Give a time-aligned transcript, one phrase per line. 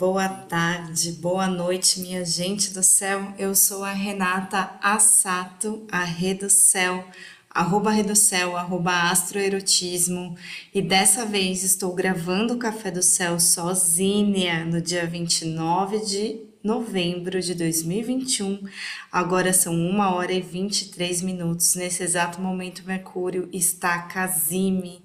[0.00, 3.34] Boa tarde, boa noite, minha gente do céu.
[3.38, 6.06] Eu sou a Renata Assato, a
[6.48, 7.04] Céu,
[7.50, 10.38] arroba Céu, arroba Astroerotismo.
[10.74, 17.38] E dessa vez estou gravando o Café do Céu sozinha no dia 29 de novembro
[17.38, 18.66] de 2021.
[19.12, 21.74] Agora são 1 hora e 23 minutos.
[21.74, 25.04] Nesse exato momento, Mercúrio está casime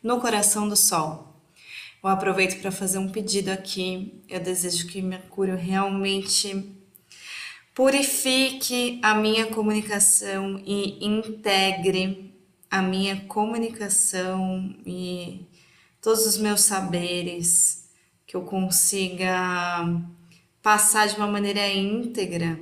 [0.00, 1.27] no coração do Sol.
[2.02, 4.22] Eu aproveito para fazer um pedido aqui.
[4.28, 6.76] Eu desejo que Mercúrio realmente
[7.74, 12.34] purifique a minha comunicação e integre
[12.70, 15.46] a minha comunicação e
[16.00, 17.88] todos os meus saberes,
[18.26, 19.84] que eu consiga
[20.62, 22.58] passar de uma maneira íntegra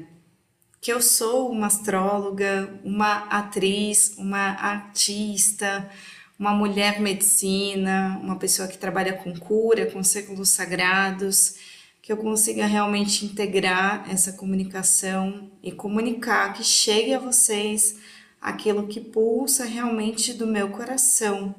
[0.87, 5.91] que eu sou uma astróloga, uma atriz, uma artista,
[6.39, 11.57] uma mulher medicina, uma pessoa que trabalha com cura, com círculos sagrados,
[12.03, 17.99] que eu consiga realmente integrar essa comunicação e comunicar que chegue a vocês
[18.41, 21.55] aquilo que pulsa realmente do meu coração.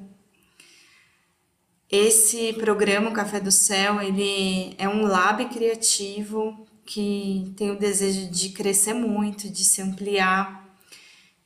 [1.90, 8.50] Esse programa Café do Céu, ele é um lab criativo que tem o desejo de
[8.50, 10.67] crescer muito, de se ampliar,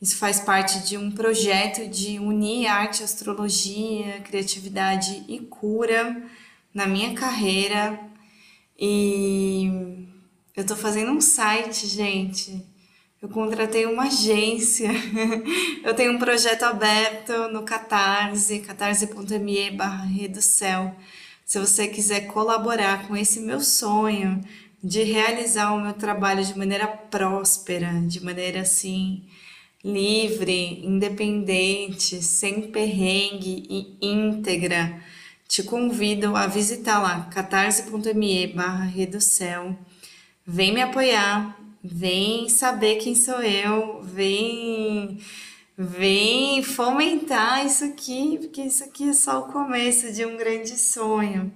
[0.03, 6.21] isso faz parte de um projeto de unir arte, astrologia, criatividade e cura
[6.75, 8.01] na minha carreira.
[8.77, 10.09] E
[10.57, 12.67] eu tô fazendo um site, gente.
[13.23, 14.91] Eu contratei uma agência.
[15.85, 20.09] eu tenho um projeto aberto no Catarse, catarse.me barra
[20.41, 20.97] céu.
[21.45, 24.43] Se você quiser colaborar com esse meu sonho
[24.83, 29.25] de realizar o meu trabalho de maneira próspera, de maneira assim,
[29.85, 35.03] livre, independente, sem perrengue e íntegra,
[35.49, 39.77] te convido a visitar lá catarse.me barra Céu.
[40.47, 45.19] Vem me apoiar, vem saber quem sou eu, vem,
[45.77, 51.53] vem fomentar isso aqui, porque isso aqui é só o começo de um grande sonho.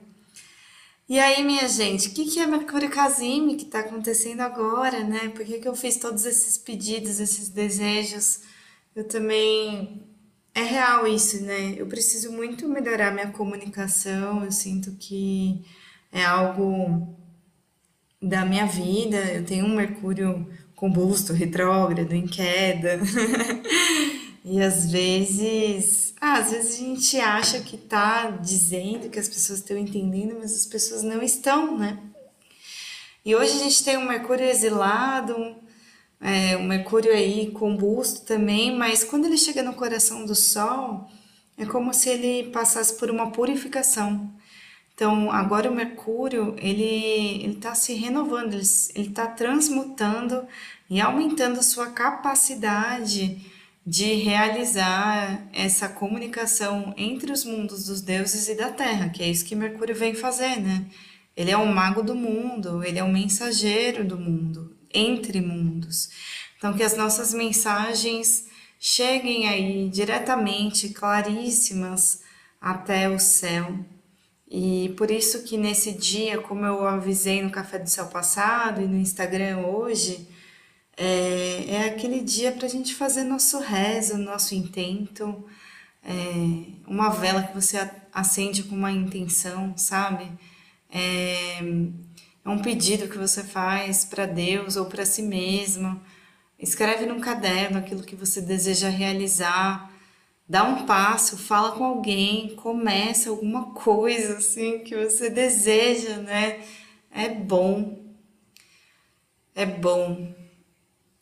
[1.09, 5.29] E aí, minha gente, o que, que é Mercúrio Casime que está acontecendo agora, né?
[5.29, 8.41] Por que, que eu fiz todos esses pedidos, esses desejos?
[8.95, 10.03] Eu também.
[10.55, 11.75] É real isso, né?
[11.77, 15.65] Eu preciso muito melhorar minha comunicação, eu sinto que
[16.11, 17.15] é algo
[18.21, 19.17] da minha vida.
[19.33, 22.99] Eu tenho um Mercúrio combusto, retrógrado, em queda.
[24.45, 29.61] e às vezes ah, às vezes a gente acha que tá dizendo que as pessoas
[29.61, 32.01] estão entendendo, mas as pessoas não estão, né?
[33.25, 35.55] E hoje a gente tem um Mercúrio exilado,
[36.21, 41.09] é, um Mercúrio aí combusto também, mas quando ele chega no coração do Sol,
[41.57, 44.29] é como se ele passasse por uma purificação.
[44.95, 50.45] Então, agora o Mercúrio, ele está se renovando, ele está transmutando
[50.91, 53.55] e aumentando sua capacidade
[53.87, 59.45] de realizar essa comunicação entre os mundos dos deuses e da Terra, que é isso
[59.45, 60.87] que Mercúrio vem fazer, né?
[61.37, 66.09] Ele é um mago do mundo, ele é um mensageiro do mundo, entre mundos.
[66.59, 68.47] Então, que as nossas mensagens
[68.81, 72.23] cheguem aí diretamente, claríssimas,
[72.61, 73.79] até o céu.
[74.49, 78.87] E por isso que nesse dia, como eu avisei no Café do Céu passado e
[78.87, 80.29] no Instagram hoje,
[80.97, 85.45] é, é aquele dia para a gente fazer nosso rezo, nosso intento,
[86.03, 86.13] é,
[86.87, 90.31] uma vela que você acende com uma intenção, sabe?
[90.91, 91.59] É,
[92.45, 96.01] é um pedido que você faz para Deus ou para si mesmo.
[96.59, 99.93] Escreve num caderno aquilo que você deseja realizar.
[100.49, 106.65] Dá um passo, fala com alguém, começa alguma coisa assim que você deseja, né?
[107.11, 107.99] É bom.
[109.55, 110.46] É bom.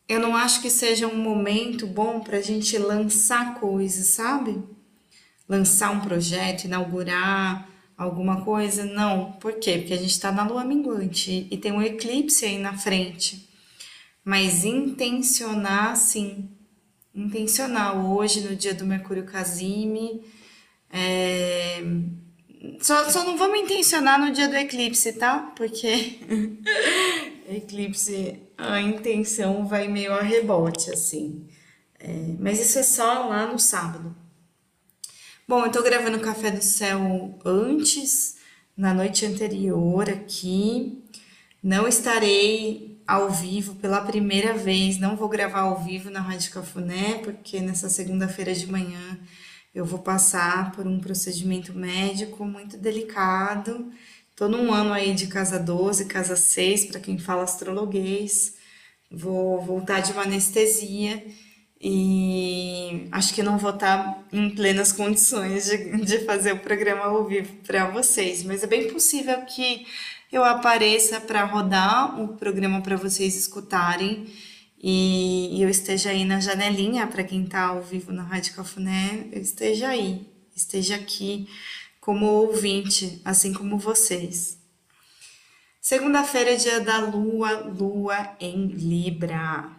[0.08, 4.62] Eu não acho que seja um momento bom para a gente lançar coisas, sabe?
[5.48, 8.84] Lançar um projeto, inaugurar alguma coisa.
[8.84, 9.32] Não.
[9.32, 9.78] Por quê?
[9.78, 13.48] Porque a gente está na lua minguante e tem um eclipse aí na frente.
[14.24, 16.50] Mas intencionar, sim.
[17.14, 17.96] Intencionar.
[17.96, 20.22] Hoje, no dia do Mercúrio Casime.
[20.90, 21.82] É...
[22.80, 25.52] Só, só não vamos intencionar no dia do eclipse, tá?
[25.56, 26.18] Porque
[27.48, 31.46] eclipse, a intenção vai meio a rebote, assim.
[31.98, 34.14] É, mas isso é só lá no sábado.
[35.46, 38.36] Bom, eu tô gravando o Café do Céu antes,
[38.76, 41.02] na noite anterior aqui.
[41.62, 47.18] Não estarei ao vivo pela primeira vez, não vou gravar ao vivo na Rádio Cafuné,
[47.18, 49.18] porque nessa segunda-feira de manhã
[49.74, 53.92] eu vou passar por um procedimento médico muito delicado
[54.36, 58.54] Tô num ano aí de casa 12, casa 6, para quem fala astrologuês.
[59.08, 61.24] Vou voltar de uma anestesia
[61.80, 67.24] e acho que não vou estar em plenas condições de, de fazer o programa ao
[67.24, 69.86] vivo para vocês, mas é bem possível que
[70.32, 74.26] eu apareça para rodar o programa para vocês escutarem
[74.82, 79.28] e, e, eu esteja aí na janelinha para quem está ao vivo na Rádio Cafuné,
[79.32, 80.26] eu esteja aí,
[80.56, 81.46] esteja aqui
[82.04, 84.58] como ouvinte, assim como vocês.
[85.80, 89.70] Segunda-feira é dia da lua, lua em Libra.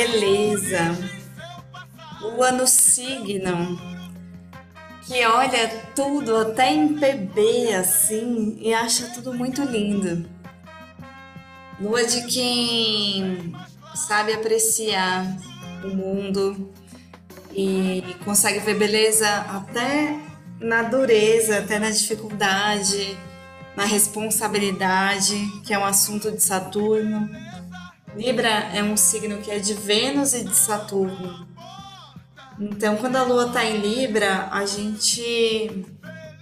[0.00, 0.96] Beleza.
[2.20, 3.78] Lua no signo,
[5.06, 10.28] que olha tudo até em PB assim e acha tudo muito lindo.
[11.78, 13.54] Lua de quem
[13.94, 15.26] sabe apreciar
[15.84, 16.72] o mundo
[17.52, 20.18] e consegue ver beleza até
[20.60, 23.18] na dureza, até na dificuldade,
[23.74, 27.28] na responsabilidade, que é um assunto de Saturno
[28.20, 31.48] Libra é um signo que é de Vênus e de Saturno.
[32.60, 35.86] Então, quando a Lua está em Libra, a gente,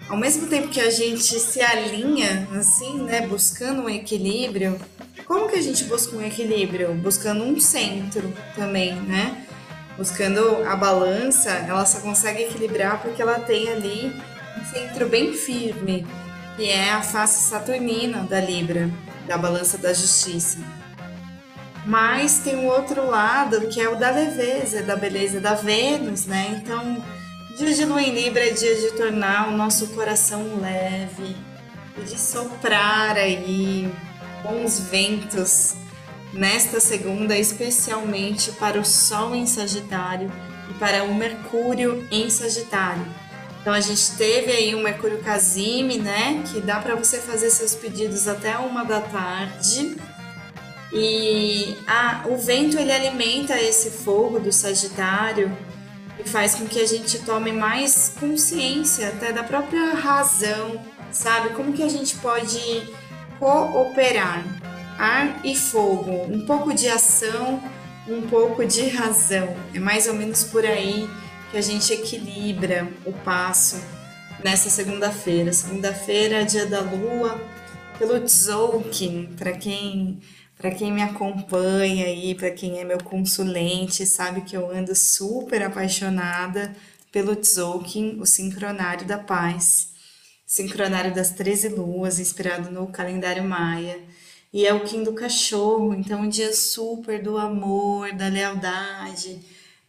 [0.08, 4.76] ao mesmo tempo que a gente se alinha, assim, né, buscando um equilíbrio,
[5.24, 6.94] como que a gente busca um equilíbrio?
[6.94, 9.46] Buscando um centro também, né?
[9.96, 14.12] Buscando a balança, ela só consegue equilibrar porque ela tem ali
[14.60, 16.04] um centro bem firme,
[16.56, 18.90] que é a face saturnina da Libra,
[19.28, 20.58] da balança da justiça.
[21.88, 26.60] Mas tem um outro lado que é o da leveza, da beleza da Vênus, né?
[26.60, 27.02] Então,
[27.56, 31.34] dia de lua em Libra é dia de tornar o nosso coração leve
[31.96, 33.90] e de soprar aí
[34.42, 35.76] bons ventos
[36.34, 40.30] nesta segunda, especialmente para o Sol em Sagitário
[40.68, 43.06] e para o Mercúrio em Sagitário.
[43.62, 46.42] Então a gente teve aí o Mercúrio Casime, né?
[46.52, 49.96] Que dá para você fazer seus pedidos até uma da tarde.
[50.92, 55.54] E a, o vento ele alimenta esse fogo do Sagitário
[56.18, 61.50] e faz com que a gente tome mais consciência até da própria razão, sabe?
[61.50, 62.90] Como que a gente pode
[63.38, 64.44] cooperar?
[64.98, 67.62] Ar e fogo, um pouco de ação,
[68.08, 69.54] um pouco de razão.
[69.72, 71.08] É mais ou menos por aí
[71.50, 73.80] que a gente equilibra o passo
[74.42, 75.52] nessa segunda-feira.
[75.52, 77.40] Segunda-feira, dia da lua,
[77.98, 80.18] pelo Tzolk'in, para quem
[80.58, 85.62] para quem me acompanha aí, para quem é meu consulente, sabe que eu ando super
[85.62, 86.74] apaixonada
[87.12, 89.90] pelo Tzolk'in, o Sincronário da Paz,
[90.44, 94.00] Sincronário das 13 Luas, inspirado no calendário maia.
[94.52, 99.40] E é o Kim do cachorro, então um dia super do amor, da lealdade,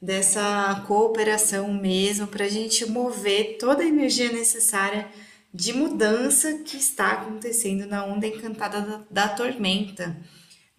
[0.01, 5.07] dessa cooperação mesmo, para a gente mover toda a energia necessária
[5.51, 10.15] de mudança que está acontecendo na onda encantada da, da tormenta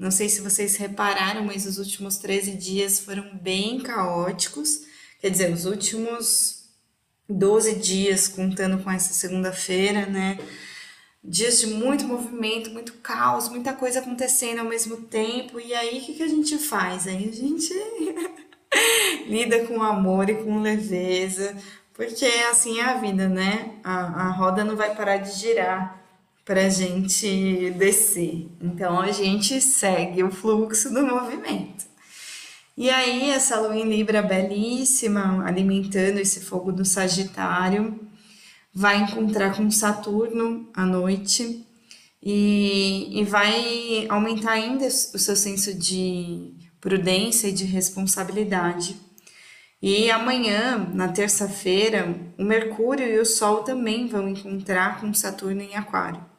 [0.01, 4.81] não sei se vocês repararam, mas os últimos 13 dias foram bem caóticos.
[5.21, 6.65] Quer dizer, os últimos
[7.29, 10.39] 12 dias, contando com essa segunda-feira, né?
[11.23, 15.61] Dias de muito movimento, muito caos, muita coisa acontecendo ao mesmo tempo.
[15.61, 17.07] E aí, o que, a gente faz?
[17.07, 17.75] Aí a gente
[19.29, 21.55] lida com amor e com leveza,
[21.93, 23.79] porque assim é a vida, né?
[23.85, 26.00] A, a roda não vai parar de girar
[26.51, 28.49] para a gente descer.
[28.61, 31.85] Então a gente segue o fluxo do movimento.
[32.77, 38.01] E aí, essa lua em Libra belíssima, alimentando esse fogo do Sagitário,
[38.75, 41.65] vai encontrar com Saturno à noite
[42.21, 48.97] e, e vai aumentar ainda o seu senso de prudência e de responsabilidade.
[49.81, 55.77] E amanhã, na terça-feira, o Mercúrio e o Sol também vão encontrar com Saturno em
[55.77, 56.30] Aquário.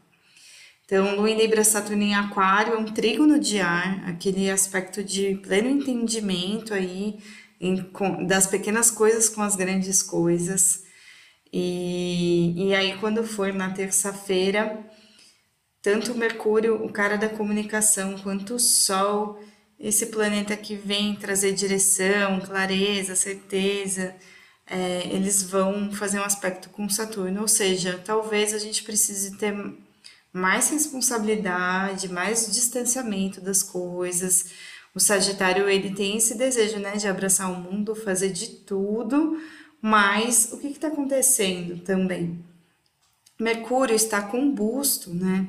[0.91, 5.35] Então, Lua em Libra, Saturno em Aquário é um trígono de ar, aquele aspecto de
[5.35, 7.17] pleno entendimento aí
[7.61, 10.83] em, com, das pequenas coisas com as grandes coisas.
[11.49, 14.85] E, e aí, quando for na terça-feira,
[15.81, 19.39] tanto Mercúrio, o cara da comunicação, quanto o Sol,
[19.79, 24.13] esse planeta que vem trazer direção, clareza, certeza,
[24.67, 29.55] é, eles vão fazer um aspecto com Saturno, ou seja, talvez a gente precise ter
[30.33, 34.51] mais responsabilidade, mais distanciamento das coisas.
[34.93, 39.37] O Sagitário ele tem esse desejo, né, de abraçar o mundo, fazer de tudo,
[39.81, 42.43] mas o que está acontecendo também?
[43.39, 45.47] Mercúrio está combusto, né?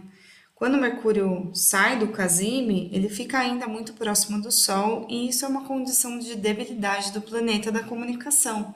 [0.54, 5.48] Quando Mercúrio sai do casime, ele fica ainda muito próximo do Sol e isso é
[5.48, 8.72] uma condição de debilidade do planeta da comunicação.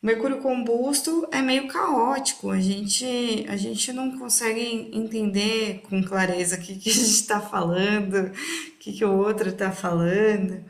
[0.00, 6.60] Mercúrio combusto é meio caótico, a gente, a gente não consegue entender com clareza o
[6.60, 10.64] que, que a gente está falando, o que, que o outro está falando.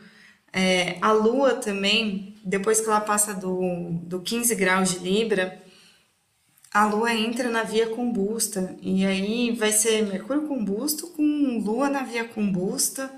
[0.51, 5.63] É, a Lua também, depois que ela passa do, do 15 graus de Libra,
[6.73, 12.03] a Lua entra na via combusta, e aí vai ser Mercúrio combusto com Lua na
[12.03, 13.15] via combusta,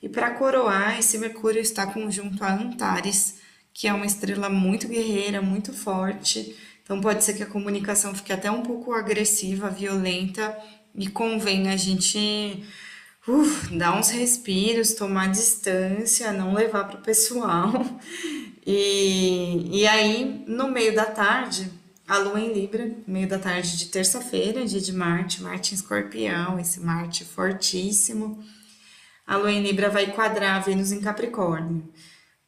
[0.00, 3.39] e para coroar, esse Mercúrio está conjunto a Antares,
[3.72, 6.56] que é uma estrela muito guerreira, muito forte.
[6.82, 10.56] Então pode ser que a comunicação fique até um pouco agressiva, violenta,
[10.94, 12.64] e convém a gente
[13.72, 17.72] dar uns respiros, tomar distância, não levar para o pessoal.
[18.66, 21.70] E, e aí, no meio da tarde,
[22.06, 26.58] a lua em Libra, meio da tarde de terça-feira, dia de Marte, Marte em Escorpião,
[26.58, 28.44] esse Marte fortíssimo.
[29.26, 31.88] A lua em Libra vai quadrar a Vênus em Capricórnio.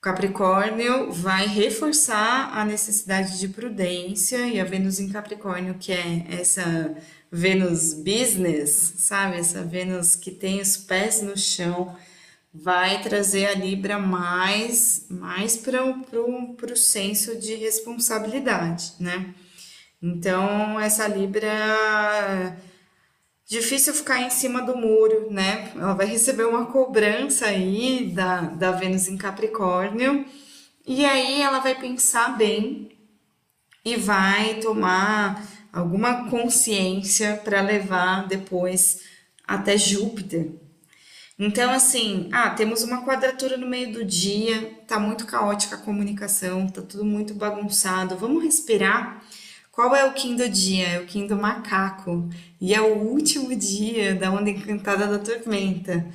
[0.02, 6.96] Capricórnio vai reforçar a necessidade de prudência e a Vênus em Capricórnio, que é essa
[7.30, 9.36] Vênus business, sabe?
[9.36, 11.96] Essa Vênus que tem os pés no chão,
[12.52, 19.32] vai trazer a Libra mais, mais para o senso de responsabilidade, né?
[20.02, 22.58] Então, essa Libra
[23.52, 25.70] difícil ficar em cima do muro, né?
[25.76, 30.24] Ela vai receber uma cobrança aí da, da Vênus em Capricórnio,
[30.86, 32.90] e aí ela vai pensar bem
[33.84, 39.02] e vai tomar alguma consciência para levar depois
[39.46, 40.52] até Júpiter.
[41.38, 46.68] Então, assim, ah, temos uma quadratura no meio do dia, tá muito caótica a comunicação,
[46.68, 48.16] tá tudo muito bagunçado.
[48.16, 49.22] Vamos respirar
[49.72, 50.86] qual é o Kim do dia?
[50.86, 52.28] É o Kim do macaco.
[52.60, 56.06] E é o último dia da onda encantada da tormenta.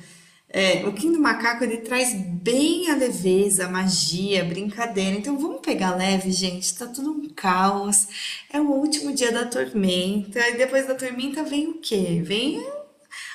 [0.48, 5.16] É, o Kim do macaco ele traz bem a leveza, a magia, a brincadeira.
[5.18, 6.72] Então vamos pegar leve, gente.
[6.72, 8.06] Tá tudo um caos.
[8.48, 10.38] É o último dia da tormenta.
[10.50, 12.22] E depois da tormenta vem o quê?
[12.24, 12.64] Vem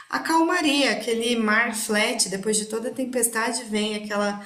[0.10, 2.30] a calmaria, aquele mar flat.
[2.30, 4.42] Depois de toda a tempestade vem aquela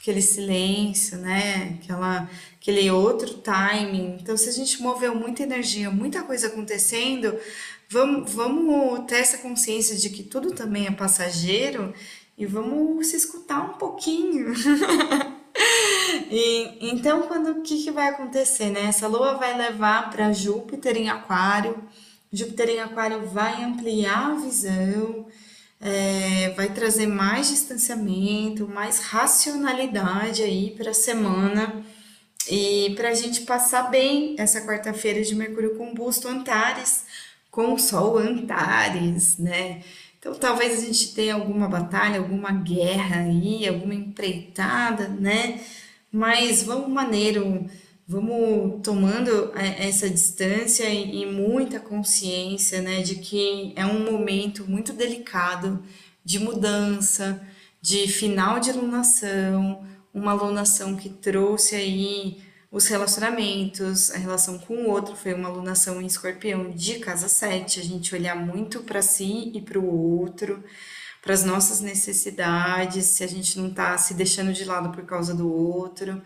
[0.00, 1.78] aquele silêncio, né?
[1.82, 2.28] Aquela
[2.64, 4.16] aquele outro timing.
[4.22, 7.38] Então, se a gente moveu muita energia, muita coisa acontecendo,
[7.90, 11.92] vamos, vamos ter essa consciência de que tudo também é passageiro
[12.38, 14.54] e vamos se escutar um pouquinho.
[16.30, 18.86] e, então, quando o que, que vai acontecer, né?
[18.86, 21.84] Essa lua vai levar para Júpiter em Aquário.
[22.32, 25.26] Júpiter em Aquário vai ampliar a visão,
[25.78, 31.84] é, vai trazer mais distanciamento, mais racionalidade aí para a semana.
[32.50, 37.04] E para a gente passar bem essa quarta-feira de Mercúrio combusto Antares,
[37.50, 39.82] com Sol Antares, né?
[40.18, 45.60] Então talvez a gente tenha alguma batalha, alguma guerra aí, alguma empreitada, né?
[46.10, 47.68] Mas vamos maneiro,
[48.06, 54.92] vamos tomando é, essa distância e muita consciência, né, de que é um momento muito
[54.92, 55.82] delicado
[56.24, 57.40] de mudança,
[57.82, 59.84] de final de alunação,
[60.14, 62.40] uma alunação que trouxe aí
[62.70, 67.80] os relacionamentos, a relação com o outro, foi uma alunação em escorpião de casa 7,
[67.80, 70.62] a gente olhar muito para si e para o outro,
[71.20, 75.34] para as nossas necessidades, se a gente não está se deixando de lado por causa
[75.34, 76.22] do outro.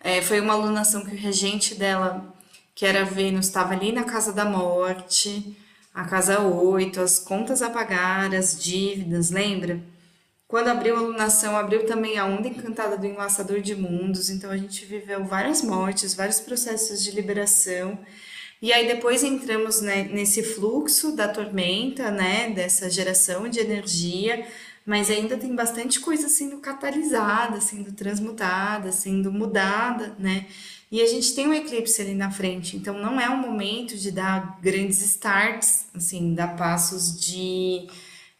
[0.00, 2.34] É, foi uma alunação que o regente dela,
[2.74, 5.56] que era Vênus, estava ali na casa da morte,
[5.94, 9.80] a casa 8, as contas a pagar, as dívidas, lembra?
[10.50, 14.56] Quando abriu a lunação, abriu também a onda encantada do enlaçador de mundos, então a
[14.56, 17.96] gente viveu várias mortes, vários processos de liberação.
[18.60, 24.44] E aí depois entramos né, nesse fluxo da tormenta, né, dessa geração de energia,
[24.84, 30.46] mas ainda tem bastante coisa sendo catalisada, sendo transmutada, sendo mudada, né?
[30.90, 34.10] E a gente tem um eclipse ali na frente, então não é um momento de
[34.10, 37.86] dar grandes starts, assim, dar passos de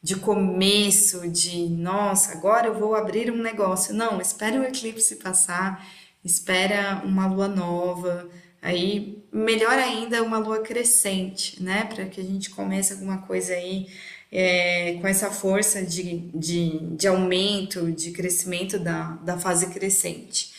[0.02, 3.94] de começo, de nossa, agora eu vou abrir um negócio.
[3.94, 5.86] Não, espere o eclipse passar,
[6.24, 8.28] espera uma lua nova,
[8.62, 11.84] aí melhor ainda uma lua crescente, né?
[11.84, 13.88] Para que a gente comece alguma coisa aí
[14.32, 20.52] é, com essa força de, de, de aumento, de crescimento da, da fase crescente.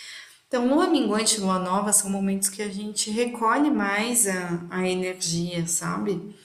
[0.48, 4.88] Então, lua minguante e lua nova são momentos que a gente recolhe mais a, a
[4.88, 6.36] energia, sabe?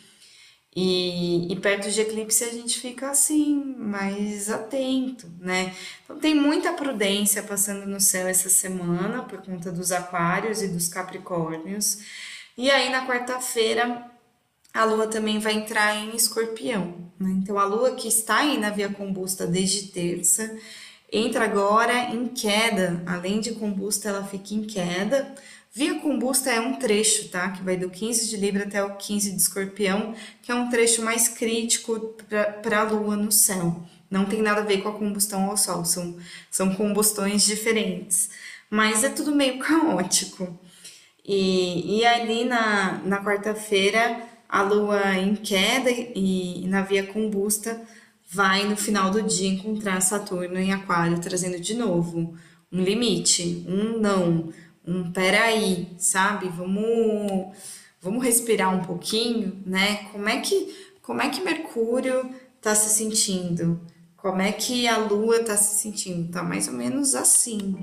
[0.78, 5.74] E, e, perto de eclipse a gente fica assim, mais atento, né?
[6.04, 10.86] Então tem muita prudência passando no céu essa semana por conta dos aquários e dos
[10.86, 12.00] capricórnios.
[12.58, 14.04] E aí na quarta-feira
[14.74, 17.10] a lua também vai entrar em escorpião.
[17.18, 17.30] Né?
[17.38, 20.58] Então a lua que está aí na via combusta desde terça
[21.10, 25.34] entra agora em queda, além de combusta, ela fica em queda
[25.76, 27.50] Via combusta é um trecho, tá?
[27.50, 31.04] Que vai do 15 de Libra até o 15 de Escorpião, que é um trecho
[31.04, 32.16] mais crítico
[32.62, 33.84] para a Lua no céu.
[34.10, 36.16] Não tem nada a ver com a combustão ao Sol, são,
[36.50, 38.30] são combustões diferentes.
[38.70, 40.58] Mas é tudo meio caótico.
[41.22, 47.82] E, e ali na, na quarta-feira, a Lua em queda e na via combusta
[48.30, 52.34] vai no final do dia encontrar Saturno em Aquário, trazendo de novo
[52.72, 54.52] um limite, um não
[54.86, 56.48] um peraí, sabe?
[56.48, 57.56] Vamos,
[58.00, 60.08] vamos respirar um pouquinho, né?
[60.12, 63.80] Como é que, como é que Mercúrio está se sentindo?
[64.16, 66.30] Como é que a Lua está se sentindo?
[66.32, 67.76] Tá mais ou menos assim.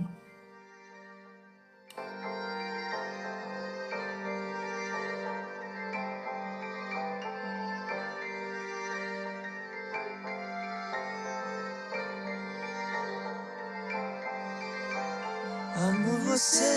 [16.33, 16.72] Você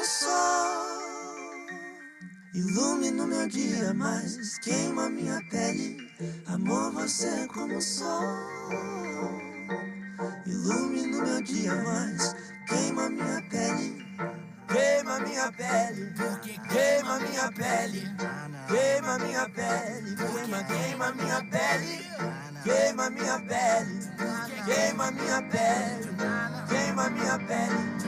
[0.00, 0.96] como sol,
[2.54, 5.98] ilumina o meu dia, mas queima minha pele.
[6.46, 8.08] Amor, você como sol,
[10.46, 12.34] ilumina o meu dia, mas
[12.66, 14.00] queima minha pele.
[14.68, 16.14] Queima minha pele,
[16.70, 18.02] queima minha pele,
[18.68, 22.06] queima minha pele, queima, queima minha pele,
[22.64, 24.00] queima minha pele,
[24.64, 26.08] queima minha pele,
[26.68, 28.00] queima minha pele.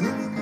[0.00, 0.33] Boca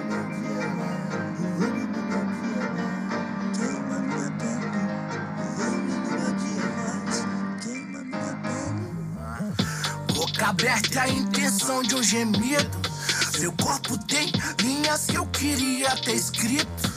[10.41, 12.71] aberta a intenção de um gemido.
[13.33, 16.93] Seu corpo tem linhas que eu queria ter escrito.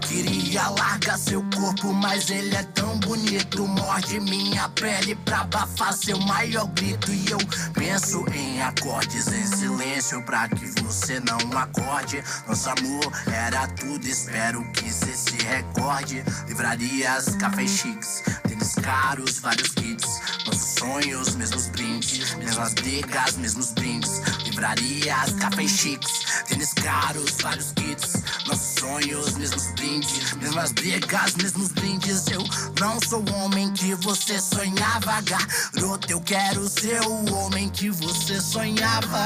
[0.00, 3.66] Queria largar seu corpo, mas ele é tão bonito.
[3.66, 7.12] Morde minha pele pra abafar seu maior grito.
[7.12, 7.38] E eu
[7.74, 12.22] penso em acordes em silêncio pra que você não acorde.
[12.48, 16.24] Nosso amor era tudo, espero que você se recorde.
[16.48, 20.39] Livrarias, café chiques, tênis caros, vários kits.
[20.60, 24.20] Nossos sonhos, mesmos brindes, mesmas brigas, mesmos brindes.
[24.44, 28.22] Livrarias, café chiques, tênis caros, vários kits.
[28.46, 32.26] Nossos sonhos, mesmos brindes, mesmas brigas, mesmos brindes.
[32.26, 32.44] Eu
[32.78, 36.10] não sou o homem que você sonhava, garoto.
[36.10, 39.24] Eu quero ser o homem que você sonhava.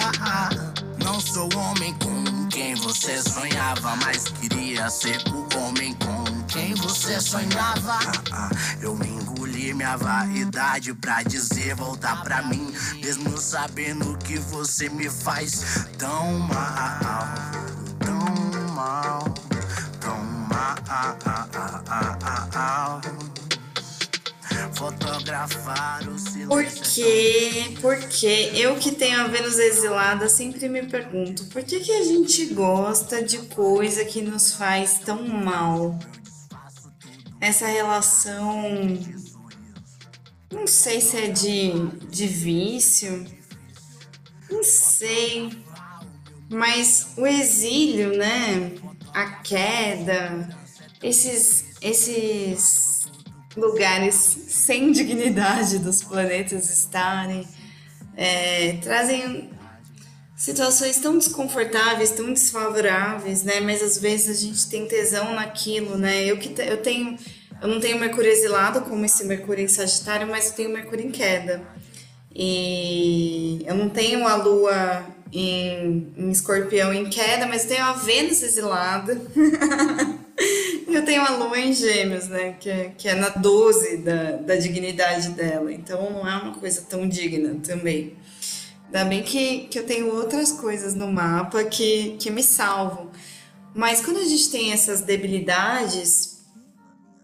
[1.02, 6.74] Não sou o homem com quem você sonhava, mas queria ser o homem com quem
[6.74, 7.98] você sonhava.
[9.74, 17.00] Minha vaidade pra dizer voltar pra mim, mesmo sabendo que você me faz tão mal,
[17.98, 19.24] tão mal,
[20.00, 21.14] tão mal.
[24.74, 26.48] Fotografar o silêncio.
[26.48, 27.76] Por quê?
[27.80, 32.46] Porque eu que tenho a Vênus exilada sempre me pergunto por que, que a gente
[32.46, 35.98] gosta de coisa que nos faz tão mal?
[37.40, 39.23] Essa relação.
[40.54, 41.72] Não sei se é de,
[42.08, 43.26] de vício,
[44.48, 45.50] não sei,
[46.48, 48.72] mas o exílio, né?
[49.12, 50.48] A queda,
[51.02, 53.08] esses, esses
[53.56, 57.46] lugares sem dignidade dos planetas estarem,
[58.16, 59.50] é, trazem
[60.36, 63.58] situações tão desconfortáveis, tão desfavoráveis, né?
[63.60, 66.24] Mas às vezes a gente tem tesão naquilo, né?
[66.24, 67.18] Eu que eu tenho
[67.64, 71.10] Eu não tenho Mercúrio exilado como esse Mercúrio em Sagitário, mas eu tenho Mercúrio em
[71.10, 71.62] queda.
[72.30, 77.94] E eu não tenho a Lua em, em Escorpião em queda, mas eu tenho a
[77.94, 79.18] Vênus exilada.
[80.88, 82.54] eu tenho a Lua em Gêmeos, né?
[82.60, 85.72] Que é, que é na 12 da, da dignidade dela.
[85.72, 88.12] Então não é uma coisa tão digna também.
[88.88, 93.10] Ainda bem que, que eu tenho outras coisas no mapa que, que me salvam.
[93.74, 96.33] Mas quando a gente tem essas debilidades,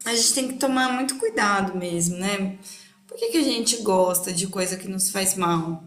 [0.05, 2.59] a gente tem que tomar muito cuidado mesmo, né?
[3.07, 5.85] Por que, que a gente gosta de coisa que nos faz mal?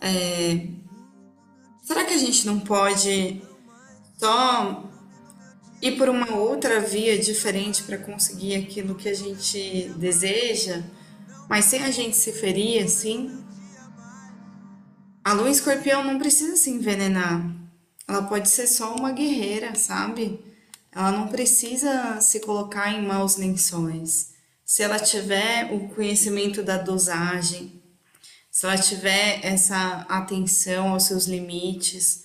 [0.00, 0.66] É...
[1.82, 3.42] Será que a gente não pode
[4.18, 4.84] só
[5.80, 10.84] ir por uma outra via diferente para conseguir aquilo que a gente deseja,
[11.48, 13.42] mas sem a gente se ferir assim?
[15.24, 17.54] A lua escorpião não precisa se envenenar.
[18.06, 20.40] Ela pode ser só uma guerreira, sabe?
[20.92, 24.34] Ela não precisa se colocar em maus lençóis.
[24.64, 27.82] Se ela tiver o conhecimento da dosagem,
[28.50, 32.24] se ela tiver essa atenção aos seus limites,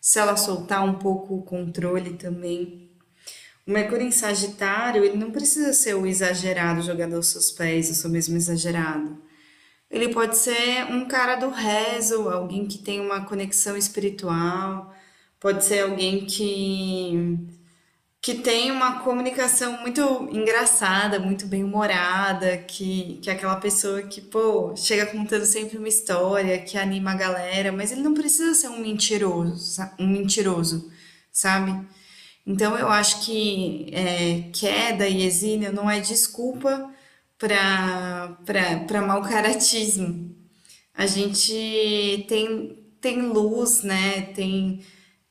[0.00, 2.90] se ela soltar um pouco o controle também.
[3.66, 7.94] O Mercúrio em Sagitário, ele não precisa ser o exagerado jogador aos seus pés, eu
[7.94, 9.22] sou mesmo exagerado.
[9.90, 14.94] Ele pode ser um cara do rezo, alguém que tem uma conexão espiritual,
[15.38, 17.38] pode ser alguém que
[18.24, 20.00] que tem uma comunicação muito
[20.32, 26.58] engraçada, muito bem-humorada, que, que é aquela pessoa que, pô, chega contando sempre uma história,
[26.58, 30.90] que anima a galera, mas ele não precisa ser um mentiroso, um mentiroso,
[31.30, 31.86] sabe?
[32.46, 36.90] Então eu acho que é, queda e exílio não é desculpa
[37.38, 40.34] para mau caratismo.
[40.94, 44.22] A gente tem, tem luz, né?
[44.34, 44.80] Tem,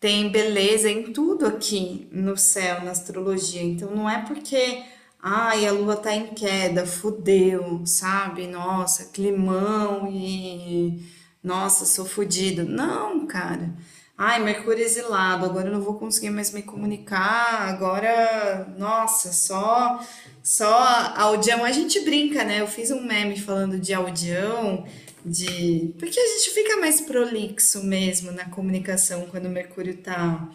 [0.04, 3.64] tem beleza em tudo aqui no céu, na astrologia.
[3.64, 4.84] Então não é porque
[5.18, 8.46] ai, a lua tá em queda, fudeu, sabe?
[8.48, 11.02] Nossa, climão e
[11.42, 12.66] nossa, sou fudido.
[12.66, 13.74] Não, cara.
[14.18, 20.02] Ai, Mercúrio exilado, agora eu não vou conseguir mais me comunicar, agora, nossa, só
[20.44, 21.64] só audião.
[21.64, 22.60] A gente brinca, né?
[22.60, 24.86] Eu fiz um meme falando de audião,
[25.26, 25.94] de.
[26.00, 30.50] Porque a gente fica mais prolixo mesmo na comunicação quando o Mercúrio tá,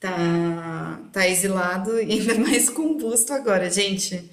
[0.00, 4.30] tá, tá exilado e ainda mais combusto agora, gente.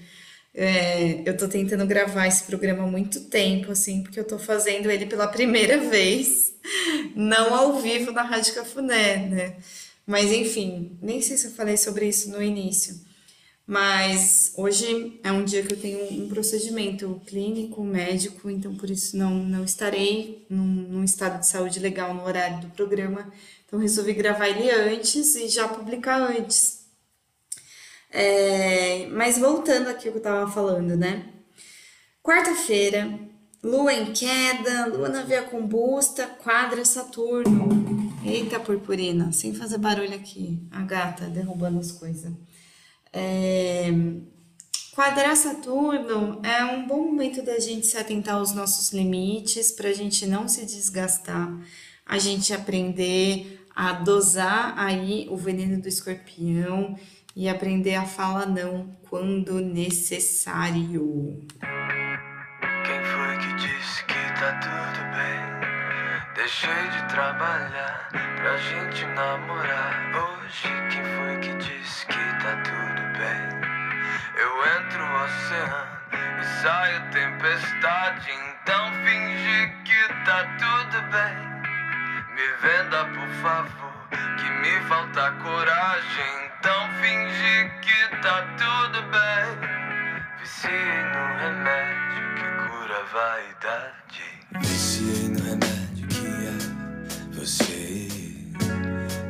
[0.56, 4.90] É, eu tô tentando gravar esse programa há muito tempo, assim, porque eu tô fazendo
[4.92, 6.54] ele pela primeira vez,
[7.16, 9.56] não ao vivo na Rádio Cafuné, né?
[10.06, 12.96] Mas enfim, nem sei se eu falei sobre isso no início.
[13.66, 19.16] Mas hoje é um dia que eu tenho um procedimento clínico, médico, então por isso
[19.16, 23.32] não, não estarei num, num estado de saúde legal no horário do programa.
[23.66, 26.84] Então resolvi gravar ele antes e já publicar antes.
[28.12, 31.26] É, mas voltando aqui ao que eu tava falando, né?
[32.22, 33.18] Quarta-feira,
[33.64, 38.14] lua em queda, lua na via combusta, quadra Saturno.
[38.26, 40.60] Eita purpurina, sem fazer barulho aqui.
[40.70, 42.32] A gata derrubando as coisas.
[43.16, 43.92] É,
[44.96, 49.94] quadrar Saturno é um bom momento da gente se atentar aos nossos limites, para a
[49.94, 51.56] gente não se desgastar,
[52.06, 56.98] a gente aprender a dosar aí o veneno do escorpião
[57.36, 61.40] e aprender a falar não quando necessário.
[62.86, 65.54] Quem foi que disse que tá tudo bem?
[66.36, 70.68] Deixei de trabalhar pra gente namorar hoje.
[70.92, 72.93] Quem foi que disse que tá tudo
[75.24, 78.32] oceano e saio tempestade.
[78.32, 81.54] Então finge que tá tudo bem.
[82.36, 84.08] Me venda, por favor,
[84.38, 86.52] que me falta coragem.
[86.60, 89.48] Então finge que tá tudo bem.
[90.40, 94.24] Viciei no remédio que cura a vaidade.
[94.60, 96.58] Viciei no remédio que é
[97.34, 98.08] você.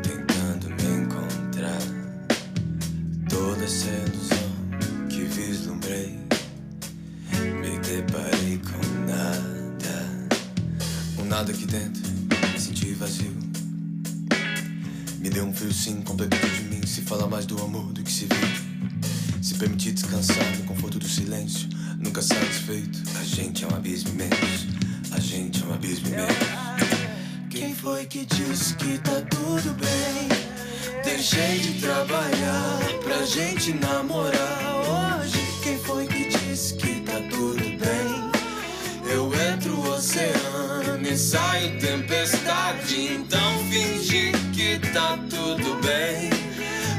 [0.01, 1.84] Tentando me encontrar.
[3.29, 4.42] Toda que
[5.93, 6.19] vislumbrei.
[7.62, 10.29] Me deparei com nada.
[11.19, 12.01] Um nada aqui dentro.
[12.51, 13.34] Me senti vazio.
[15.19, 16.86] Me deu um frio sim, completamente de mim.
[16.86, 19.03] Se fala mais do amor do que se vive.
[19.41, 21.69] Se permitir descansar no conforto do silêncio.
[21.97, 23.01] Nunca satisfeito.
[23.19, 24.67] A gente é um abismo imenso.
[25.12, 26.34] A gente é um abismo imenso.
[27.49, 31.03] Quem foi que disse que tá tudo bem?
[31.03, 34.73] Deixei de trabalhar pra gente namorar
[41.71, 46.30] tempestade, então fingir que tá tudo bem.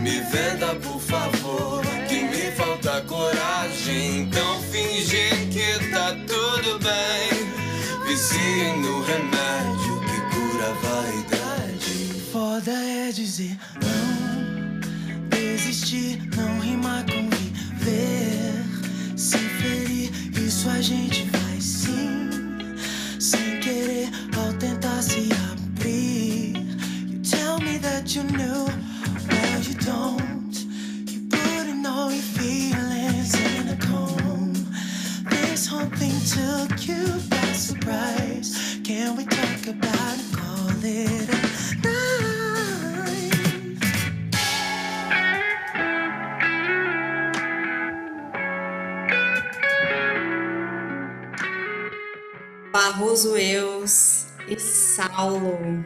[0.03, 8.07] Me venda, por favor, que me falta coragem, então fingir que tá tudo bem.
[8.07, 12.23] Vicie no remédio que cura a vaidade.
[12.33, 14.81] Foda é dizer não,
[15.31, 18.65] desistir, não rimar com viver,
[19.17, 21.04] se ferir, isso a gente
[36.35, 38.81] took you by surprise.
[38.83, 40.33] Can we talk about it?
[40.35, 41.45] Call it a.
[52.73, 55.85] Barroso Eus e Saulo.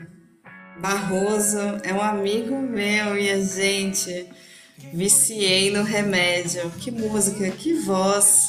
[0.81, 4.27] Barroso é um amigo meu, minha gente.
[4.95, 6.71] Viciei no remédio.
[6.79, 8.49] Que música, que voz.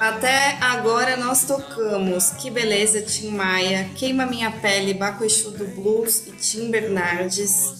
[0.00, 6.26] Até agora nós tocamos Que Beleza, Tim Maia, Queima Minha Pele, Baco Exu do Blues
[6.26, 7.78] e Tim Bernardes.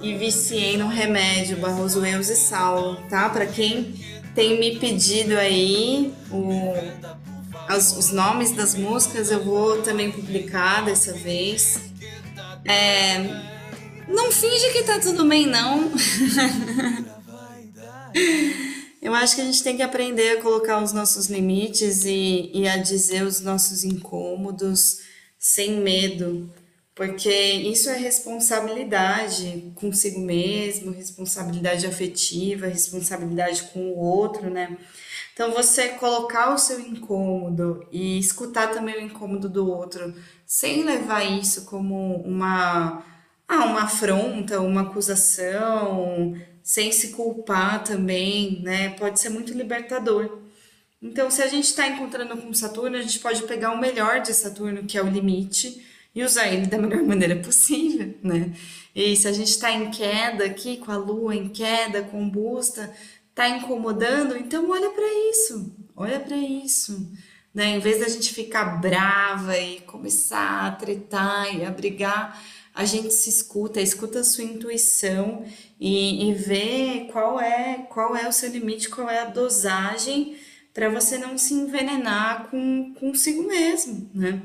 [0.00, 3.28] E Viciei no Remédio, Barroso Eus e Saulo, tá?
[3.30, 3.94] Para quem
[4.34, 6.74] tem me pedido aí o
[7.66, 11.80] as- os nomes das músicas eu vou também publicar dessa vez.
[12.64, 13.18] É,
[14.06, 15.90] não finge que tá tudo bem, não.
[19.06, 22.66] Eu acho que a gente tem que aprender a colocar os nossos limites e, e
[22.66, 24.98] a dizer os nossos incômodos
[25.38, 26.52] sem medo,
[26.92, 34.76] porque isso é responsabilidade consigo mesmo, responsabilidade afetiva, responsabilidade com o outro, né?
[35.32, 41.22] Então, você colocar o seu incômodo e escutar também o incômodo do outro, sem levar
[41.22, 43.04] isso como uma,
[43.46, 46.34] ah, uma afronta, uma acusação,
[46.66, 48.88] sem se culpar também, né?
[48.88, 50.40] Pode ser muito libertador.
[51.00, 54.34] Então, se a gente está encontrando com Saturno, a gente pode pegar o melhor de
[54.34, 55.80] Saturno, que é o limite,
[56.12, 58.52] e usar ele da melhor maneira possível, né?
[58.92, 62.92] E se a gente está em queda aqui, com a Lua em queda, combusta,
[63.32, 67.12] tá incomodando, então olha para isso, olha para isso,
[67.54, 67.76] né?
[67.76, 72.42] Em vez da gente ficar brava e começar a tretar e a brigar,
[72.76, 75.46] a gente se escuta, escuta a sua intuição
[75.80, 80.36] e, e vê qual é qual é o seu limite, qual é a dosagem
[80.74, 84.42] para você não se envenenar com consigo mesmo, né?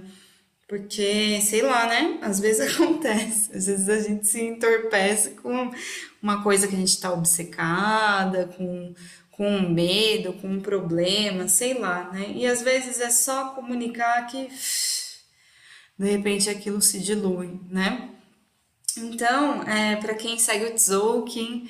[0.66, 2.20] Porque, sei lá, né?
[2.22, 3.52] Às vezes acontece.
[3.54, 5.70] Às vezes a gente se entorpece com
[6.24, 8.94] uma coisa que a gente tá obcecada, com,
[9.30, 12.32] com medo, com um problema, sei lá, né?
[12.34, 14.48] E às vezes é só comunicar que
[16.00, 18.21] de repente aquilo se dilui, né?
[18.98, 21.70] Então, é, para quem segue o Tzolk'in,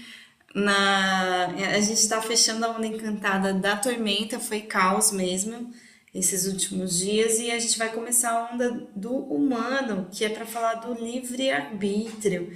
[0.53, 5.71] na, a gente está fechando a onda encantada da tormenta, foi caos mesmo
[6.13, 10.45] esses últimos dias, e a gente vai começar a onda do humano, que é para
[10.45, 12.51] falar do livre-arbítrio.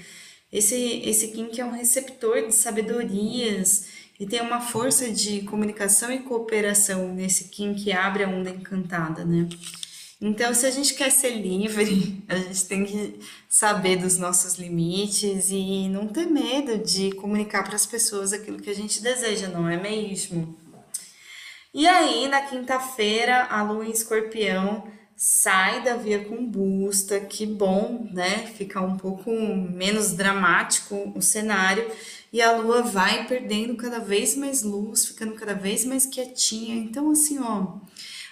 [0.51, 3.88] Esse, esse Kim que é um receptor de sabedorias
[4.19, 9.25] e tem uma força de comunicação e cooperação nesse Kim que abre a onda encantada,
[9.25, 9.47] né?
[10.28, 15.52] Então, se a gente quer ser livre, a gente tem que saber dos nossos limites
[15.52, 19.70] e não ter medo de comunicar para as pessoas aquilo que a gente deseja, não
[19.70, 20.58] é mesmo?
[21.72, 28.48] E aí, na quinta-feira, a lua em escorpião sai da via combusta, que bom, né?
[28.58, 31.88] Fica um pouco menos dramático o cenário,
[32.34, 36.76] e a lua vai perdendo cada vez mais luz, ficando cada vez mais quietinha.
[36.78, 37.78] Então, assim, ó.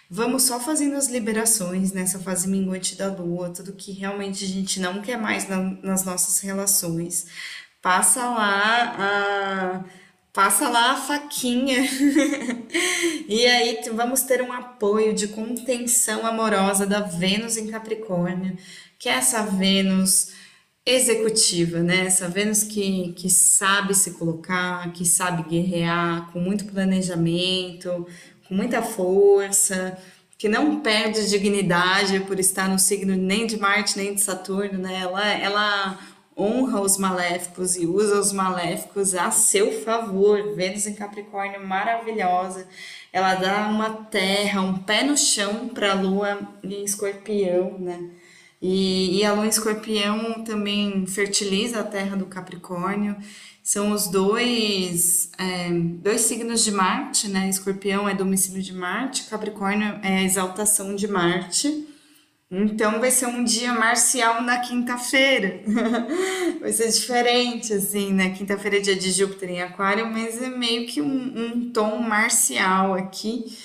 [0.10, 4.80] Vamos só fazendo as liberações nessa fase minguante da lua, tudo que realmente a gente
[4.80, 7.26] não quer mais na- nas nossas relações.
[7.82, 9.84] Passa lá a,
[10.34, 11.78] passa lá a faquinha.
[13.28, 18.58] E aí vamos ter um apoio de contenção amorosa da Vênus em Capricórnio,
[19.00, 20.32] que é essa Vênus
[20.86, 22.06] executiva, né?
[22.08, 28.06] Essa Vênus que, que sabe se colocar, que sabe guerrear, com muito planejamento,
[28.54, 29.98] com muita força,
[30.38, 35.00] que não perde dignidade por estar no signo nem de Marte nem de Saturno, né?
[35.02, 36.00] Ela, ela
[36.38, 40.56] honra os maléficos e usa os maléficos a seu favor.
[40.56, 42.68] Vênus em Capricórnio maravilhosa.
[43.12, 48.12] Ela dá uma terra, um pé no chão para a Lua em Escorpião, né?
[48.62, 53.16] E, e a Lua em Escorpião também fertiliza a terra do Capricórnio.
[53.63, 57.47] São os dois, é, dois signos de Marte, né?
[57.47, 61.88] Escorpião é domicílio de Marte, Capricórnio é a exaltação de Marte.
[62.52, 65.62] Então vai ser um dia marcial na quinta-feira.
[66.62, 68.30] Vai ser diferente, assim, né?
[68.30, 72.93] Quinta-feira é dia de Júpiter em Aquário, mas é meio que um, um tom marcial
[72.93, 73.58] aqui.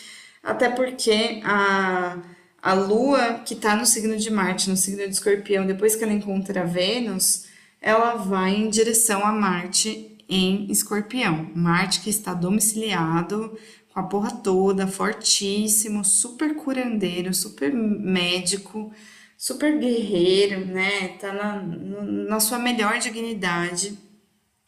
[0.43, 2.17] Até porque a,
[2.63, 6.13] a Lua, que está no signo de Marte, no signo de Escorpião, depois que ela
[6.13, 7.48] encontra Vênus,
[7.81, 11.51] ela vai em direção a Marte em Escorpião.
[11.55, 13.57] Marte que está domiciliado
[13.93, 18.93] com a porra toda, fortíssimo, super curandeiro, super médico,
[19.37, 21.09] super guerreiro, né?
[21.21, 23.99] Tá na, na sua melhor dignidade.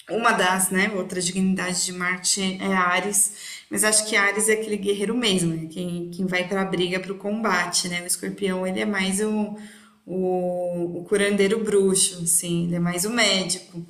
[0.09, 0.91] Uma das, né?
[0.95, 5.69] Outra dignidade de Marte é Ares mas acho que Ares é aquele guerreiro mesmo, né?
[5.71, 8.03] quem, quem vai para a briga, para o combate, né?
[8.03, 9.57] O escorpião, ele é mais o,
[10.07, 13.85] o, o curandeiro bruxo, assim, ele é mais o médico.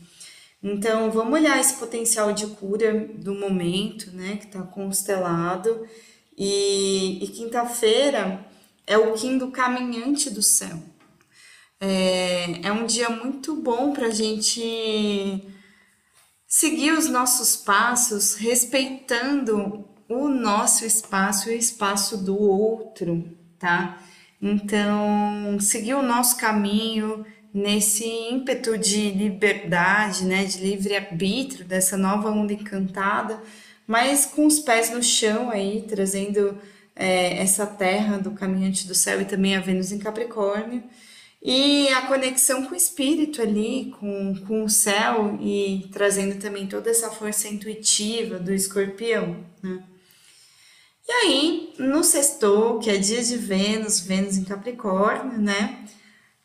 [0.62, 4.36] Então, vamos olhar esse potencial de cura do momento, né?
[4.36, 5.86] Que está constelado.
[6.36, 8.44] E, e quinta-feira
[8.86, 10.78] é o Kim do Caminhante do Céu.
[11.80, 15.42] É, é um dia muito bom para a gente
[16.46, 23.24] seguir os nossos passos respeitando o nosso espaço e o espaço do outro,
[23.58, 24.02] tá?
[24.40, 32.30] Então, seguir o nosso caminho nesse ímpeto de liberdade, né, de livre arbítrio dessa nova
[32.30, 33.42] onda encantada,
[33.86, 36.56] mas com os pés no chão aí, trazendo
[36.94, 40.82] é, essa terra do caminhante do céu e também a Vênus em Capricórnio
[41.42, 46.90] e a conexão com o espírito ali, com, com o céu e trazendo também toda
[46.90, 49.82] essa força intuitiva do escorpião, né?
[51.10, 55.84] E aí, no sexto, que é dia de Vênus, Vênus em Capricórnio, né?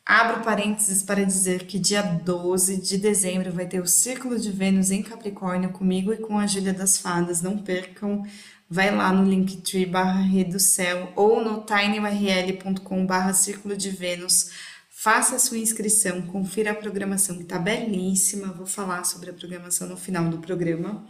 [0.04, 4.90] Abro parênteses para dizer que dia 12 de dezembro vai ter o Círculo de Vênus
[4.90, 7.40] em Capricórnio comigo e com a Júlia das Fadas.
[7.40, 8.24] Não percam,
[8.68, 14.50] vai lá no linktree barra do céu ou no tinyrl.com barra Círculo de Vênus
[14.98, 18.52] Faça a sua inscrição, confira a programação que está belíssima.
[18.52, 21.06] Vou falar sobre a programação no final do programa.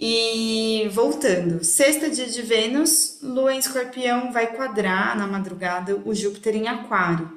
[0.00, 6.54] E voltando, sexta dia de Vênus, Lua em Escorpião vai quadrar na madrugada o Júpiter
[6.54, 7.36] em Aquário.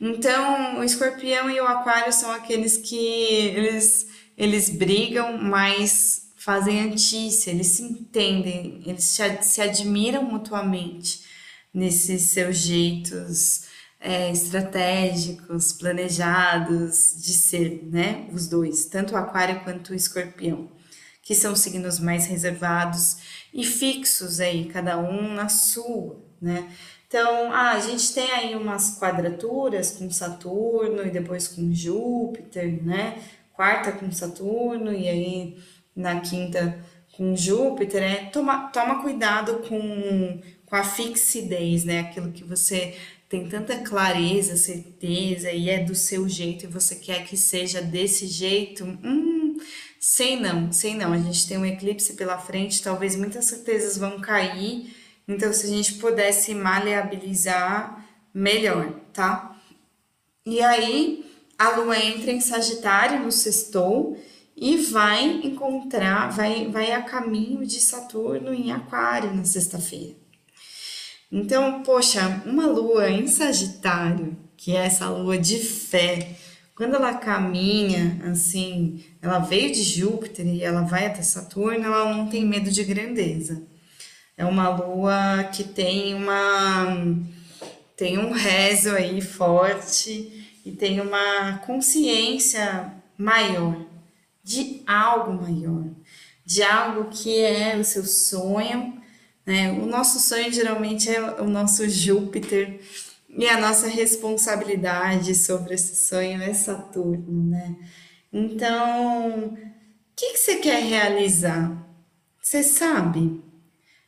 [0.00, 4.06] Então, o Escorpião e o Aquário são aqueles que eles,
[4.38, 11.24] eles brigam, mas fazem antícia, eles se entendem, eles se, admiram mutuamente
[11.74, 13.64] nesses seus jeitos
[13.98, 18.28] é, estratégicos, planejados de ser, né?
[18.32, 20.70] Os dois, tanto o Aquário quanto o Escorpião,
[21.22, 23.18] que são signos mais reservados
[23.54, 26.68] e fixos aí, cada um na sua, né?
[27.06, 33.22] Então, ah, a gente tem aí umas quadraturas com Saturno e depois com Júpiter, né?
[33.52, 35.58] Quarta com Saturno e aí
[35.94, 36.82] na quinta
[37.12, 42.00] com Júpiter, é toma, toma cuidado com, com a fixidez, né?
[42.00, 42.96] Aquilo que você
[43.28, 48.26] tem tanta clareza, certeza e é do seu jeito e você quer que seja desse
[48.26, 49.31] jeito, hum,
[50.02, 51.12] sei não, sei não.
[51.12, 54.92] A gente tem um eclipse pela frente, talvez muitas certezas vão cair.
[55.28, 59.56] Então, se a gente pudesse maleabilizar, melhor, tá?
[60.44, 61.24] E aí,
[61.56, 64.20] a lua entra em Sagitário no sextou
[64.56, 70.16] e vai encontrar, vai, vai a caminho de Saturno em Aquário na sexta-feira.
[71.30, 76.36] Então, poxa, uma lua em Sagitário, que é essa lua de fé,
[76.74, 82.28] quando ela caminha assim, ela veio de Júpiter e ela vai até Saturno, ela não
[82.28, 83.62] tem medo de grandeza.
[84.36, 87.16] É uma lua que tem uma
[87.96, 93.76] tem um rezo aí forte e tem uma consciência maior
[94.42, 95.84] de algo maior,
[96.44, 99.00] de algo que é o seu sonho
[99.44, 99.72] né?
[99.72, 102.80] O nosso sonho geralmente é o nosso Júpiter
[103.36, 107.76] e a nossa responsabilidade sobre esse sonho é Saturno, né?
[108.32, 109.58] Então, o
[110.14, 111.70] que, que você quer realizar?
[112.40, 113.40] Você sabe?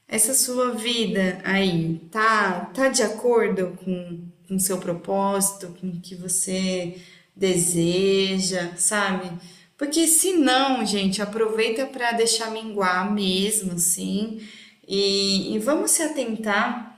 [0.06, 6.14] Essa sua vida aí tá, tá de acordo com o seu propósito, com o que
[6.14, 6.96] você
[7.34, 9.30] deseja, sabe?
[9.76, 14.40] Porque se não, gente, aproveita para deixar minguar mesmo, assim,
[14.86, 16.93] e, e vamos se atentar.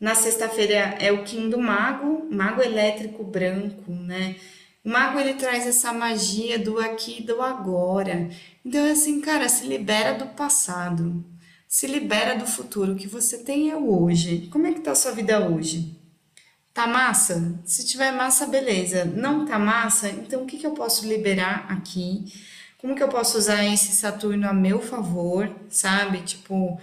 [0.00, 4.36] Na sexta-feira é o Kim do Mago, Mago Elétrico Branco, né?
[4.84, 8.30] O mago ele traz essa magia do aqui e do agora.
[8.64, 11.24] Então é assim, cara, se libera do passado.
[11.66, 12.92] Se libera do futuro.
[12.92, 14.48] O que você tem é o hoje.
[14.50, 16.00] Como é que tá a sua vida hoje?
[16.72, 17.60] Tá massa?
[17.64, 19.04] Se tiver massa, beleza.
[19.04, 20.08] Não tá massa?
[20.08, 22.32] Então o que, que eu posso liberar aqui?
[22.78, 26.22] Como que eu posso usar esse Saturno a meu favor, sabe?
[26.22, 26.80] Tipo,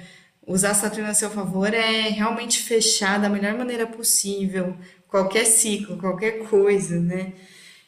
[0.48, 4.76] usar Saturno a seu favor é realmente fechar da melhor maneira possível
[5.08, 7.34] qualquer ciclo, qualquer coisa, né?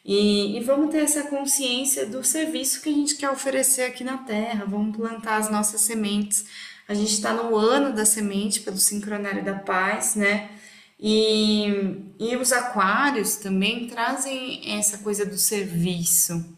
[0.04, 4.16] E, e, vamos ter essa consciência do serviço que a gente quer oferecer aqui na
[4.18, 6.46] Terra, vamos plantar as nossas sementes
[6.88, 10.50] A gente está no ano da semente pelo sincronário da paz, né?
[10.98, 16.56] E, e os aquários também trazem essa coisa do serviço.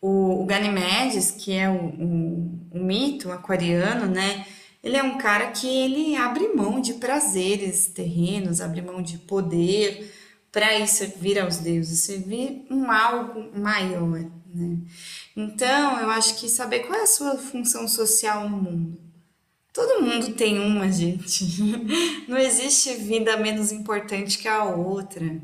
[0.00, 4.44] O, o Ganymedes, que é o, o, o mito aquariano, né?
[4.82, 10.12] Ele é um cara que ele abre mão de prazeres terrenos, abre mão de poder
[10.52, 14.78] para ir servir aos deuses, servir um algo maior, né?
[15.36, 18.98] Então, eu acho que saber qual é a sua função social no mundo.
[19.72, 21.44] Todo mundo tem uma, gente.
[22.26, 25.40] Não existe vida menos importante que a outra.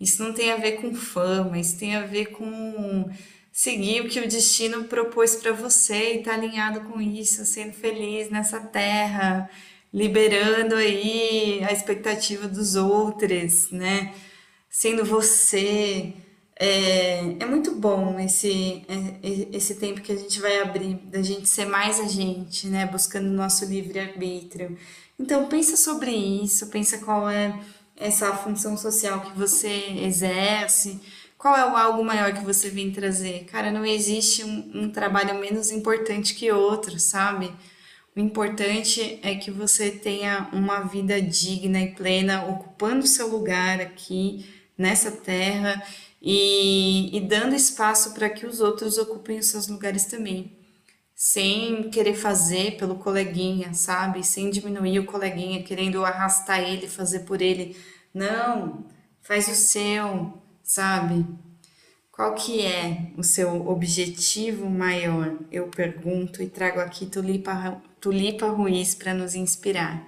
[0.00, 3.10] Isso não tem a ver com fama, isso tem a ver com
[3.58, 7.72] seguir o que o destino propôs para você e estar tá alinhado com isso, sendo
[7.72, 9.50] feliz nessa terra,
[9.92, 14.14] liberando aí a expectativa dos outros, né?
[14.70, 16.14] Sendo você.
[16.54, 21.48] É, é muito bom esse, é, esse tempo que a gente vai abrir, da gente
[21.48, 22.86] ser mais a gente, né?
[22.86, 24.78] Buscando o nosso livre-arbítrio.
[25.18, 27.58] Então, pensa sobre isso, pensa qual é
[27.96, 31.00] essa função social que você exerce,
[31.38, 33.44] qual é o algo maior que você vem trazer?
[33.44, 37.54] Cara, não existe um, um trabalho menos importante que outro, sabe?
[38.16, 44.44] O importante é que você tenha uma vida digna e plena, ocupando seu lugar aqui
[44.76, 45.80] nessa terra
[46.20, 50.58] e, e dando espaço para que os outros ocupem os seus lugares também.
[51.14, 54.26] Sem querer fazer pelo coleguinha, sabe?
[54.26, 57.76] Sem diminuir o coleguinha, querendo arrastar ele, fazer por ele.
[58.12, 58.84] Não,
[59.20, 61.26] faz o seu sabe?
[62.12, 65.38] Qual que é o seu objetivo maior?
[65.50, 70.06] Eu pergunto e trago aqui Tulipa, Tulipa Ruiz para nos inspirar.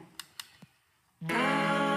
[1.22, 1.89] Now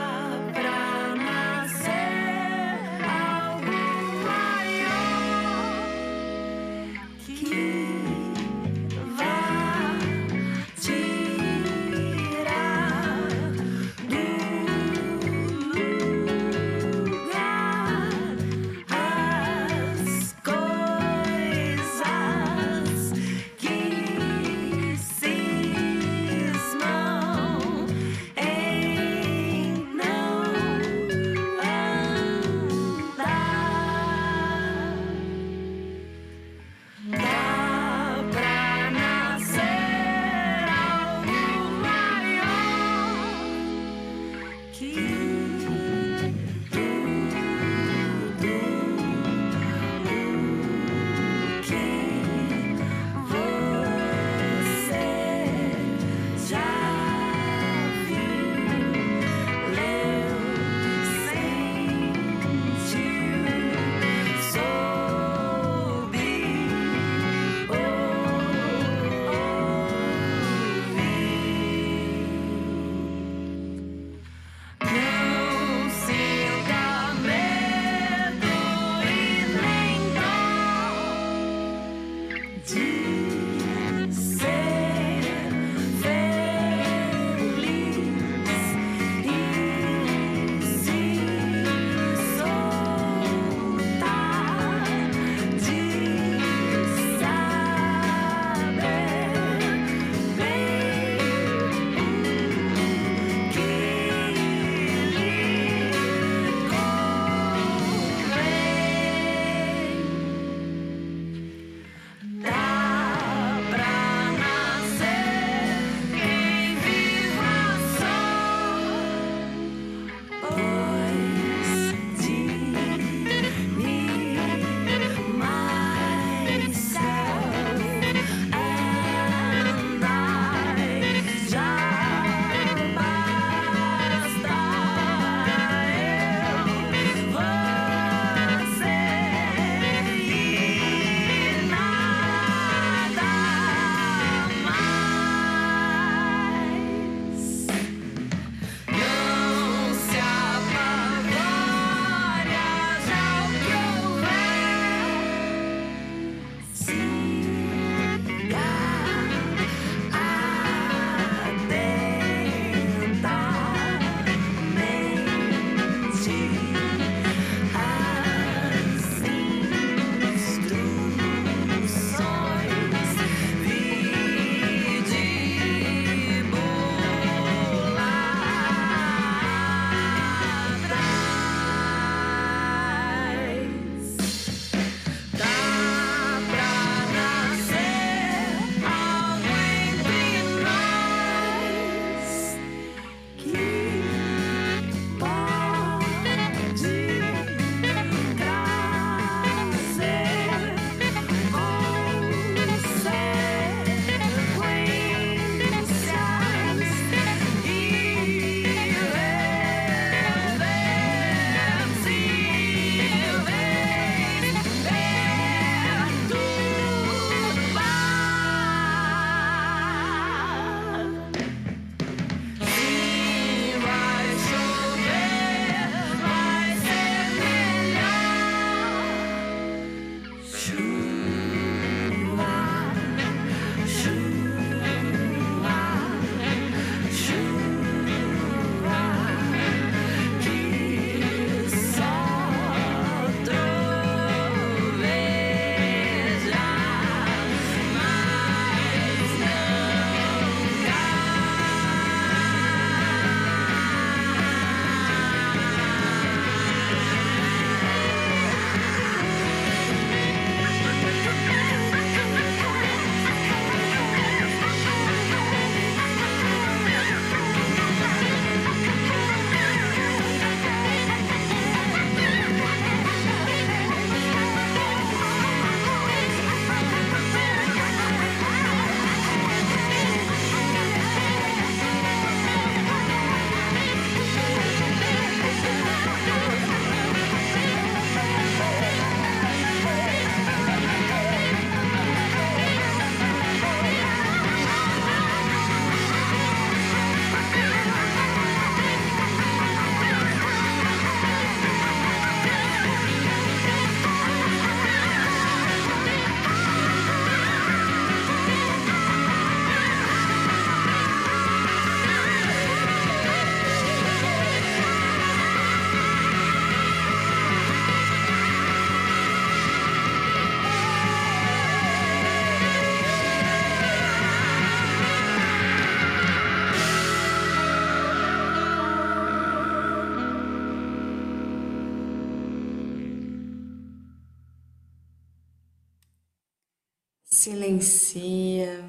[337.53, 338.83] silencia,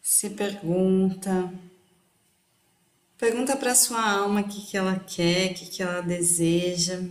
[0.00, 1.52] se pergunta.
[3.18, 7.02] Pergunta para sua alma o que, que ela quer, o que, que ela deseja.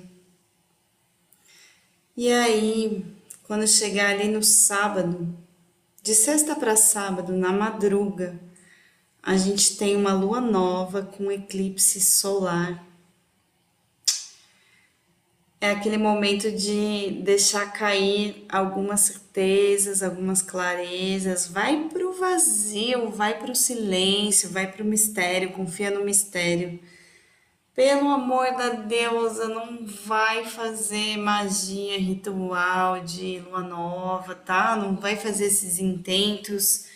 [2.17, 3.05] E aí,
[3.43, 5.37] quando chegar ali no sábado,
[6.01, 8.39] de sexta para sábado, na madruga,
[9.21, 12.83] a gente tem uma lua nova com eclipse solar
[15.61, 23.37] é aquele momento de deixar cair algumas certezas, algumas clarezas, vai para o vazio, vai
[23.37, 26.79] para o silêncio, vai para o mistério, confia no mistério.
[27.75, 34.75] Pelo amor da deusa, não vai fazer magia ritual de lua nova, tá?
[34.77, 36.87] Não vai fazer esses intentos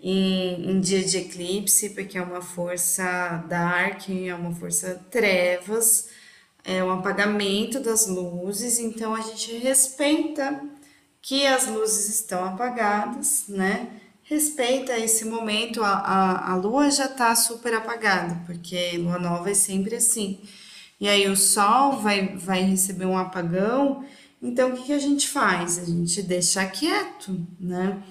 [0.00, 6.15] em, em dia de eclipse, porque é uma força dark, é uma força trevas
[6.66, 10.60] é um apagamento das luzes, então a gente respeita
[11.22, 13.88] que as luzes estão apagadas, né?
[14.24, 19.54] Respeita esse momento, a, a, a lua já está super apagada, porque lua nova é
[19.54, 20.40] sempre assim.
[21.00, 24.04] E aí o sol vai, vai receber um apagão,
[24.42, 25.78] então o que, que a gente faz?
[25.78, 28.02] A gente deixa quieto, né?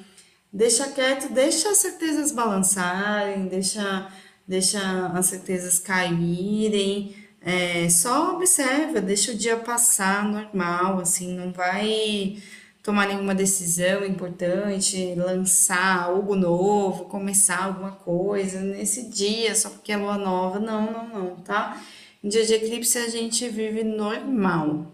[0.52, 4.10] Deixa quieto, deixa as certezas balançarem, deixa,
[4.48, 12.42] deixa as certezas caírem, é, só observa, deixa o dia passar normal, assim, não vai
[12.82, 19.98] tomar nenhuma decisão importante, lançar algo novo, começar alguma coisa nesse dia, só porque é
[19.98, 20.60] lua nova.
[20.60, 21.82] Não, não, não, tá?
[22.24, 24.92] Em dia de eclipse a gente vive normal.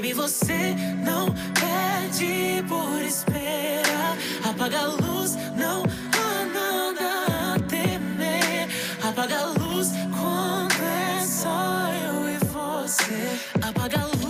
[0.00, 0.74] Baby, você
[1.04, 4.16] não pede por espera.
[4.48, 8.66] Apaga a luz, não há nada a temer.
[9.06, 9.88] Apaga a luz
[10.18, 13.38] quando é só eu e você.
[13.60, 14.20] Apaga a luz.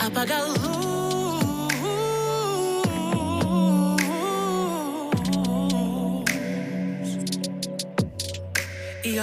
[0.00, 0.57] Apaga a luz.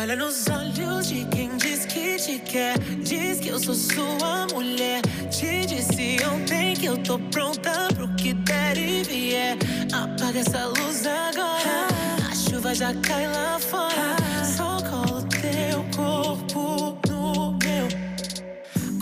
[0.05, 2.77] Olha nos olhos de quem diz que te quer.
[3.03, 5.01] Diz que eu sou sua mulher.
[5.31, 9.57] Te disse ontem que eu tô pronta pro que der e vier.
[9.91, 11.87] Apaga essa luz agora.
[12.29, 14.15] A chuva já cai lá fora.
[14.45, 17.87] Só colo teu corpo no meu.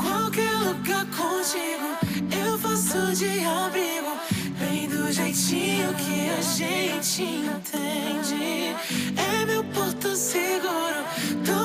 [0.02, 1.98] Qualquer lugar contigo,
[2.46, 3.83] eu faço de abrigo.
[5.14, 8.76] Jeitinho que a gente entende.
[9.16, 10.94] É meu porto seguro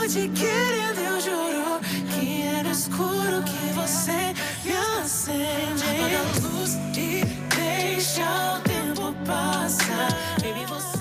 [0.09, 1.81] te querendo, eu juro
[2.15, 4.33] que é no escuro que você
[4.65, 5.85] me acende.
[5.85, 7.25] Apaga a luz e
[7.55, 10.09] deixa o tempo passar.
[10.41, 10.98] Baby, você.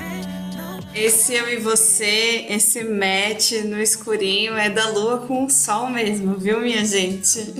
[0.99, 6.35] Esse eu e você, esse match no escurinho é da lua com o sol mesmo,
[6.39, 7.53] viu, minha gente?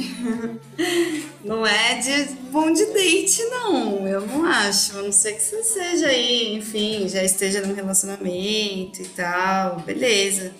[1.46, 4.08] Não é de bom de date, não.
[4.08, 4.98] Eu não acho.
[4.98, 10.52] A não ser que você seja aí, enfim, já esteja num relacionamento e tal, beleza.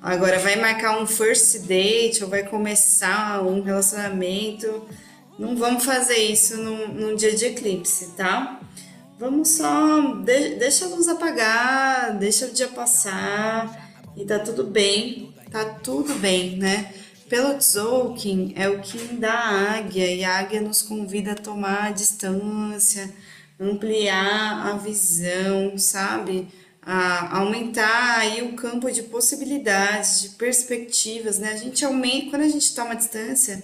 [0.00, 4.86] Agora, vai marcar um first date ou vai começar um relacionamento,
[5.38, 8.58] não vamos fazer isso num, num dia de eclipse, tá?
[9.22, 15.32] Vamos só, de, deixa a luz apagar, deixa o dia passar e tá tudo bem,
[15.48, 16.92] tá tudo bem, né?
[17.28, 21.90] Pelo Tzolk'in é o Kim da águia e a águia nos convida a tomar a
[21.92, 23.14] distância,
[23.60, 26.48] ampliar a visão, sabe?
[26.84, 31.52] a aumentar aí o campo de possibilidades, de perspectivas, né?
[31.52, 33.62] A gente aumenta, quando a gente toma distância,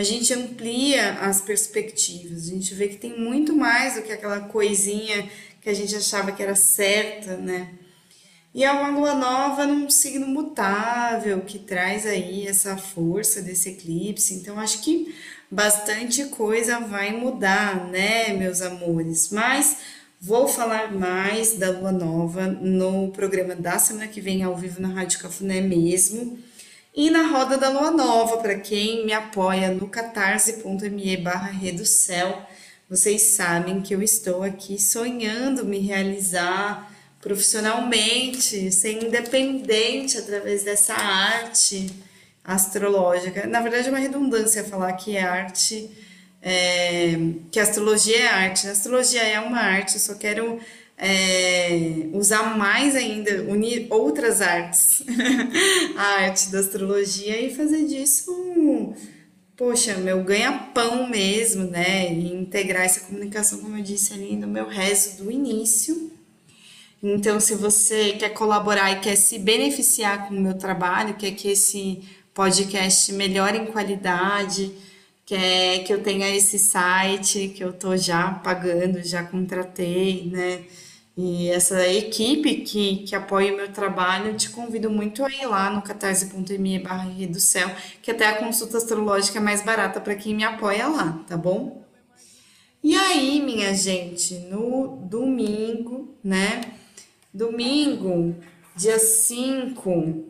[0.00, 4.40] a gente amplia as perspectivas, a gente vê que tem muito mais do que aquela
[4.40, 5.28] coisinha
[5.60, 7.70] que a gente achava que era certa, né?
[8.54, 14.34] E é uma lua nova num signo mutável que traz aí essa força desse eclipse,
[14.34, 15.14] então acho que
[15.50, 19.30] bastante coisa vai mudar, né, meus amores?
[19.30, 19.78] Mas
[20.22, 24.88] Vou falar mais da Lua Nova no programa da semana que vem, ao vivo na
[24.88, 26.38] Rádio Cafuné mesmo.
[26.94, 31.52] E na Roda da Lua Nova, para quem me apoia no catarse.me barra
[31.84, 32.42] Céu,
[32.88, 41.90] vocês sabem que eu estou aqui sonhando me realizar profissionalmente, ser independente através dessa arte
[42.42, 43.46] astrológica.
[43.46, 45.88] Na verdade, é uma redundância falar que é arte
[46.42, 47.12] é,
[47.50, 48.66] que astrologia é arte.
[48.66, 50.58] A astrologia é uma arte, eu só quero
[51.02, 55.02] é, usar mais ainda, unir outras artes,
[55.96, 58.94] a arte da astrologia e fazer disso,
[59.56, 62.12] poxa, meu ganha-pão mesmo, né?
[62.12, 66.12] E integrar essa comunicação, como eu disse ali no meu rezo do início.
[67.02, 71.48] Então, se você quer colaborar e quer se beneficiar com o meu trabalho, quer que
[71.48, 72.02] esse
[72.34, 74.70] podcast melhore em qualidade,
[75.24, 80.62] quer que eu tenha esse site que eu tô já pagando, já contratei, né?
[81.22, 85.68] E essa equipe que, que apoia o meu trabalho, te convido muito a ir lá
[85.68, 90.34] no catarse.me barra do céu, que até a consulta astrológica é mais barata para quem
[90.34, 91.84] me apoia lá, tá bom?
[92.82, 96.62] E aí, minha gente, no domingo, né?
[97.34, 98.34] Domingo,
[98.74, 100.24] dia 5,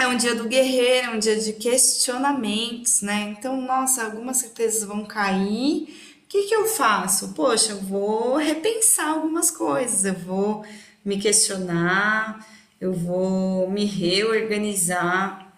[0.00, 3.36] é um dia do guerreiro, é um dia de questionamentos, né?
[3.38, 6.07] Então, nossa, algumas certezas vão cair.
[6.28, 7.28] O que, que eu faço?
[7.28, 10.62] Poxa, eu vou repensar algumas coisas, eu vou
[11.02, 12.46] me questionar,
[12.78, 15.50] eu vou me reorganizar,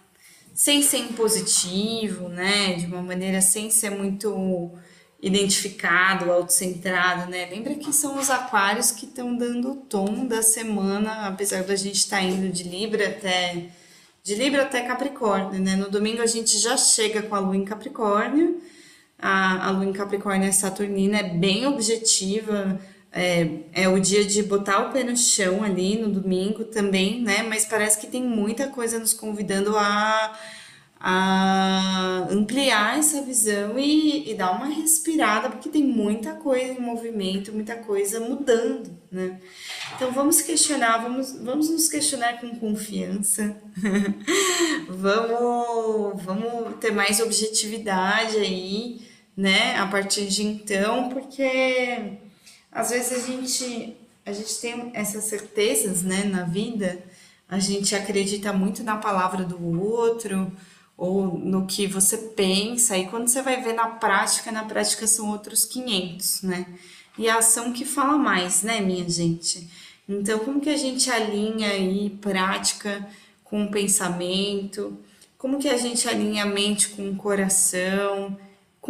[0.54, 2.74] sem ser impositivo, né?
[2.74, 4.70] De uma maneira sem ser muito
[5.20, 7.48] identificado, autocentrado, né?
[7.50, 11.96] Lembra que são os aquários que estão dando o tom da semana, apesar da gente
[11.96, 13.70] estar tá indo de Libra até
[14.22, 15.74] de Libra até Capricórnio, né?
[15.74, 18.62] No domingo a gente já chega com a lua em Capricórnio.
[19.20, 22.80] A, a lua em Capricórnio é saturnina, é bem objetiva,
[23.12, 27.42] é, é o dia de botar o pé no chão ali no domingo também, né?
[27.42, 30.32] Mas parece que tem muita coisa nos convidando a
[31.02, 37.54] a ampliar essa visão e, e, dar uma respirada, porque tem muita coisa em movimento,
[37.54, 39.40] muita coisa mudando, né?
[39.96, 43.56] Então vamos questionar, vamos, vamos nos questionar com confiança,
[44.90, 49.00] vamos, vamos ter mais objetividade aí,
[49.37, 49.76] né?
[49.76, 52.18] A partir de então, porque
[52.70, 57.03] às vezes a gente, a gente tem essas certezas, né, na vida,
[57.49, 60.53] a gente acredita muito na palavra do outro,
[60.97, 65.31] ou no que você pensa, e quando você vai ver na prática, na prática são
[65.31, 66.66] outros 500, né?
[67.18, 69.68] E a ação que fala mais, né, minha gente?
[70.09, 73.09] Então, como que a gente alinha aí prática
[73.43, 74.97] com o pensamento?
[75.39, 78.37] Como que a gente alinha a mente com o coração,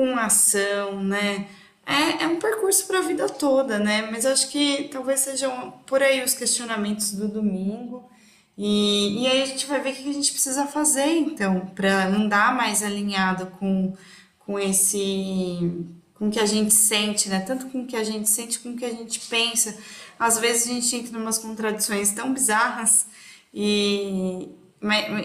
[0.00, 1.46] com ação, né?
[1.84, 4.08] É, é um percurso para a vida toda, né?
[4.10, 8.08] Mas acho que talvez sejam por aí os questionamentos do domingo.
[8.56, 12.06] E, e aí a gente vai ver o que a gente precisa fazer, então, para
[12.06, 13.92] andar mais alinhado com,
[14.38, 17.40] com esse com o que a gente sente, né?
[17.40, 19.76] Tanto com o que a gente sente, com o que a gente pensa.
[20.18, 23.06] Às vezes a gente entra em umas contradições tão bizarras
[23.52, 24.48] e,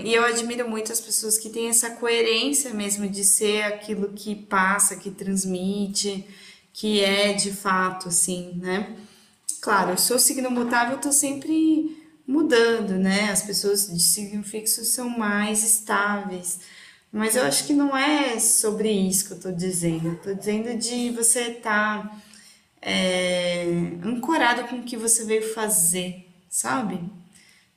[0.04, 4.36] e eu admiro muito as pessoas que têm essa coerência mesmo de ser aquilo que
[4.36, 6.28] passa, que transmite,
[6.74, 8.98] que é de fato, assim, né?
[9.62, 11.98] Claro, eu sou signo mutável, tô sempre
[12.28, 13.32] mudando, né?
[13.32, 16.60] As pessoas de signo fixo são mais estáveis.
[17.12, 20.20] Mas eu acho que não é sobre isso que eu tô dizendo.
[20.22, 22.22] Tô dizendo de você estar tá,
[22.82, 23.64] é,
[24.04, 27.00] ancorado com o que você veio fazer, sabe?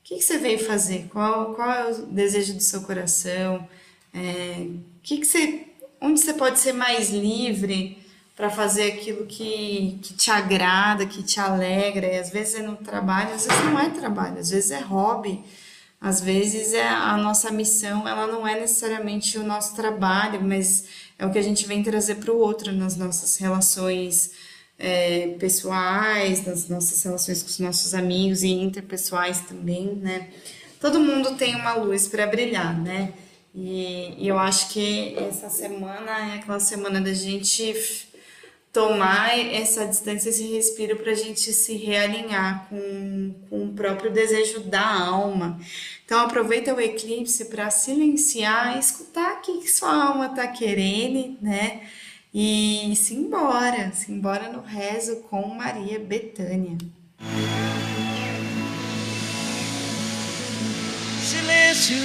[0.08, 1.06] Que, que você veio fazer?
[1.12, 3.68] Qual, qual é o desejo do seu coração?
[4.14, 4.66] É,
[5.02, 5.66] que que você,
[6.00, 7.98] onde você pode ser mais livre
[8.34, 12.06] para fazer aquilo que, que te agrada, que te alegra.
[12.06, 15.44] E às vezes é no trabalho, às vezes não é trabalho, às vezes é hobby.
[16.00, 20.86] Às vezes é a nossa missão, ela não é necessariamente o nosso trabalho, mas
[21.18, 24.30] é o que a gente vem trazer para o outro nas nossas relações
[24.78, 30.28] é, pessoais, nas nossas relações com os nossos amigos e interpessoais também, né?
[30.80, 33.12] Todo mundo tem uma luz para brilhar, né?
[33.54, 38.06] E, e eu acho que essa semana é aquela semana da gente
[38.72, 44.60] tomar essa distância, esse respiro para a gente se realinhar com, com o próprio desejo
[44.60, 45.58] da alma.
[46.04, 51.88] Então aproveita o eclipse para silenciar, escutar o que sua alma está querendo, né?
[52.32, 56.76] E se embora, se embora no rezo com Maria Betânia.
[61.22, 61.96] Silêncio,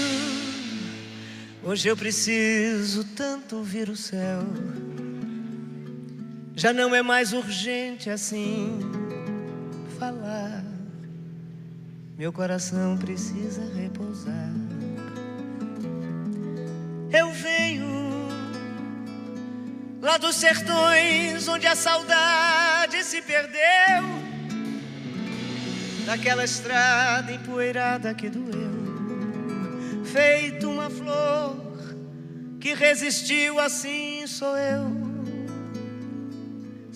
[1.64, 4.44] hoje eu preciso tanto ouvir o céu
[6.56, 8.80] já não é mais urgente assim
[9.98, 10.64] falar.
[12.18, 14.54] Meu coração precisa repousar.
[17.12, 17.93] Eu venho
[20.04, 24.04] lá dos sertões onde a saudade se perdeu.
[26.06, 31.56] Daquela estrada empoeirada que doeu, feito uma flor
[32.60, 35.04] que resistiu, assim sou eu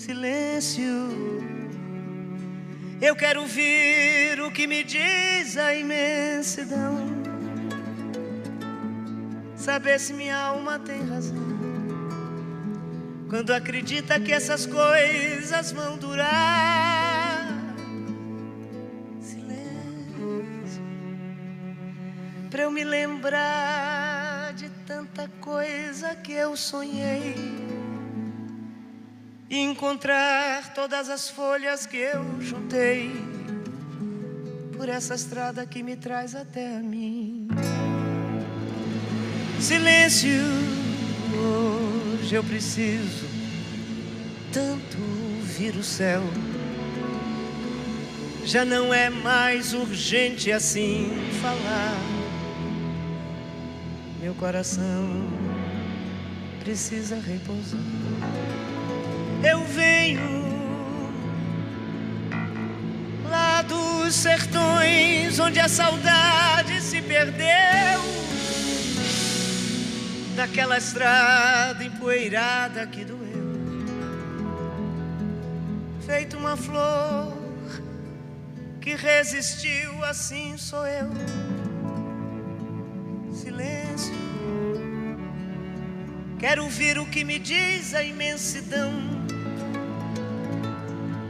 [0.07, 0.93] silêncio.
[3.01, 6.95] Eu quero ouvir o que me diz a imensidão.
[9.55, 11.56] Saber se minha alma tem razão.
[13.29, 17.47] Quando acredita que essas coisas vão durar.
[19.19, 20.81] Silêncio.
[22.49, 27.35] Pra eu me lembrar de tanta coisa que eu sonhei
[29.49, 33.11] e encontrar todas as folhas que eu juntei
[34.77, 37.47] por essa estrada que me traz até a mim.
[39.59, 40.43] Silêncio,
[42.27, 43.25] hoje eu preciso
[44.51, 44.97] tanto
[45.37, 46.21] ouvir o céu.
[48.43, 51.09] Já não é mais urgente assim
[51.41, 51.97] falar.
[54.21, 55.25] Meu coração
[56.59, 57.79] precisa repousar
[59.43, 60.57] eu venho
[63.29, 68.01] lá dos sertões onde a saudade se perdeu,
[70.37, 73.55] daquela estrada empoeirada que doeu,
[76.05, 77.35] feito uma flor
[78.79, 81.09] que resistiu, assim sou eu.
[83.33, 84.13] Silêncio.
[86.37, 88.93] Quero ouvir o que me diz a imensidão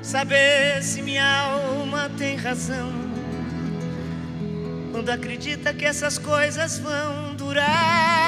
[0.03, 2.91] saber se minha alma tem razão
[4.91, 8.26] quando acredita que essas coisas vão durar.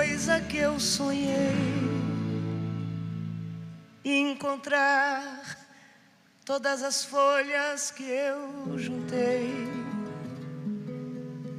[0.00, 1.54] Coisa que eu sonhei
[4.02, 5.58] encontrar
[6.42, 9.52] todas as folhas que eu juntei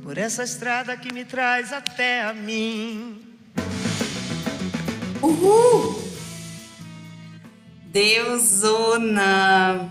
[0.01, 3.21] por essa estrada que me traz até a mim.
[5.21, 6.01] Uhul!
[7.91, 9.87] Deusona!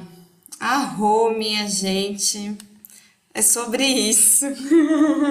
[0.58, 2.58] Arro, minha gente.
[3.32, 4.44] É sobre isso.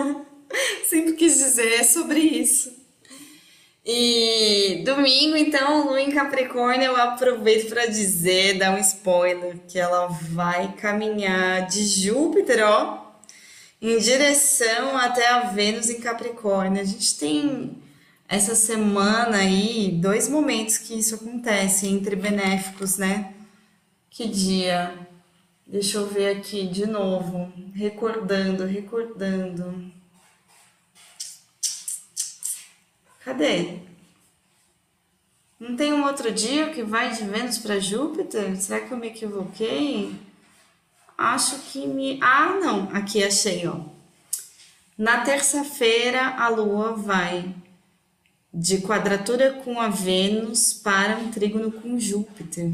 [0.90, 2.79] Sempre quis dizer, é sobre isso.
[3.92, 10.06] E domingo, então, Lua em Capricórnio, eu aproveito para dizer, dar um spoiler, que ela
[10.06, 13.16] vai caminhar de Júpiter, ó,
[13.82, 16.80] em direção até a Vênus em Capricórnio.
[16.80, 17.82] A gente tem
[18.28, 23.34] essa semana aí dois momentos que isso acontece entre benéficos, né?
[24.08, 24.94] Que dia?
[25.66, 29.92] Deixa eu ver aqui de novo, recordando, recordando.
[33.24, 33.80] Cadê?
[35.60, 38.56] Não tem um outro dia que vai de Vênus para Júpiter?
[38.56, 40.18] Será que eu me equivoquei?
[41.20, 42.18] acho que me.
[42.22, 43.82] Ah, não, aqui achei, ó.
[44.98, 47.54] Na terça-feira, a Lua vai
[48.54, 52.72] de quadratura com a Vênus para um trígono com Júpiter.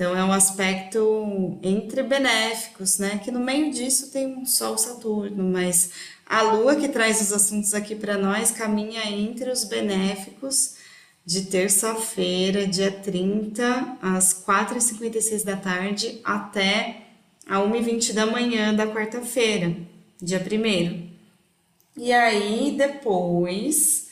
[0.00, 3.20] Então, é um aspecto entre benéficos, né?
[3.22, 5.90] Que no meio disso tem um Sol Saturno, mas
[6.24, 10.76] a Lua, que traz os assuntos aqui para nós, caminha entre os benéficos
[11.22, 17.02] de terça-feira, dia 30, às 4h56 da tarde, até
[17.46, 19.76] a 1h20 da manhã da quarta-feira,
[20.18, 24.08] dia 1 E aí depois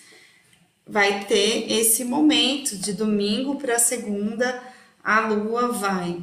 [0.86, 4.68] vai ter esse momento de domingo para segunda,
[5.09, 6.22] a lua vai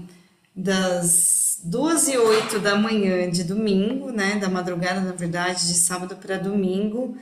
[0.56, 6.16] das 2 e 8 da manhã de domingo, né, da madrugada, na verdade, de sábado
[6.16, 7.18] para domingo,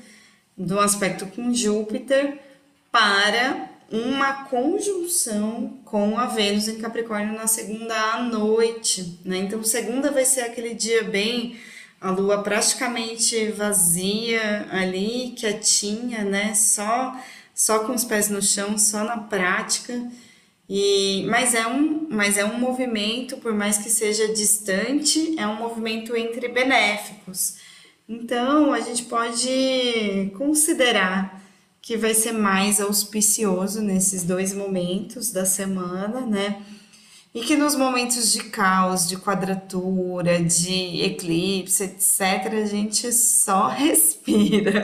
[0.57, 2.37] do aspecto com Júpiter,
[2.91, 9.37] para uma conjunção com a Vênus em Capricórnio na segunda à noite, né?
[9.37, 11.57] Então, segunda vai ser aquele dia bem
[12.01, 16.53] a lua praticamente vazia ali, quietinha, né?
[16.55, 17.17] Só
[17.55, 19.93] só com os pés no chão, só na prática.
[20.75, 25.55] E mas é um, mas é um movimento, por mais que seja distante, é um
[25.55, 27.57] movimento entre benéficos.
[28.09, 31.43] Então, a gente pode considerar
[31.79, 36.63] que vai ser mais auspicioso nesses dois momentos da semana, né?
[37.35, 44.83] E que nos momentos de caos, de quadratura, de eclipse, etc., a gente só respira.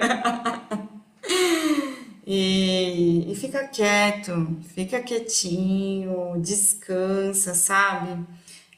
[2.32, 8.24] E, e fica quieto, fica quietinho, descansa, sabe?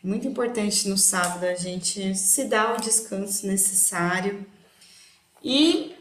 [0.01, 4.45] Muito importante no sábado a gente se dar o descanso necessário.
[5.43, 5.93] E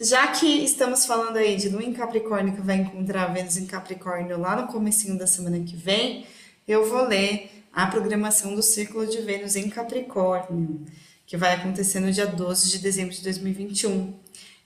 [0.00, 4.40] já que estamos falando aí de Lua em Capricórnio que vai encontrar Vênus em Capricórnio
[4.40, 6.24] lá no comecinho da semana que vem,
[6.66, 10.86] eu vou ler a programação do ciclo de Vênus em Capricórnio.
[11.26, 14.14] que vai acontecer no dia 12 de dezembro de 2021.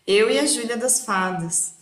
[0.06, 1.79] Eu e a Júlia das Fadas.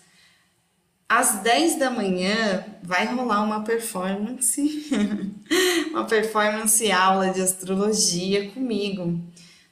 [1.09, 4.91] Às 10 da manhã vai rolar uma performance,
[5.91, 9.19] uma performance aula de astrologia comigo.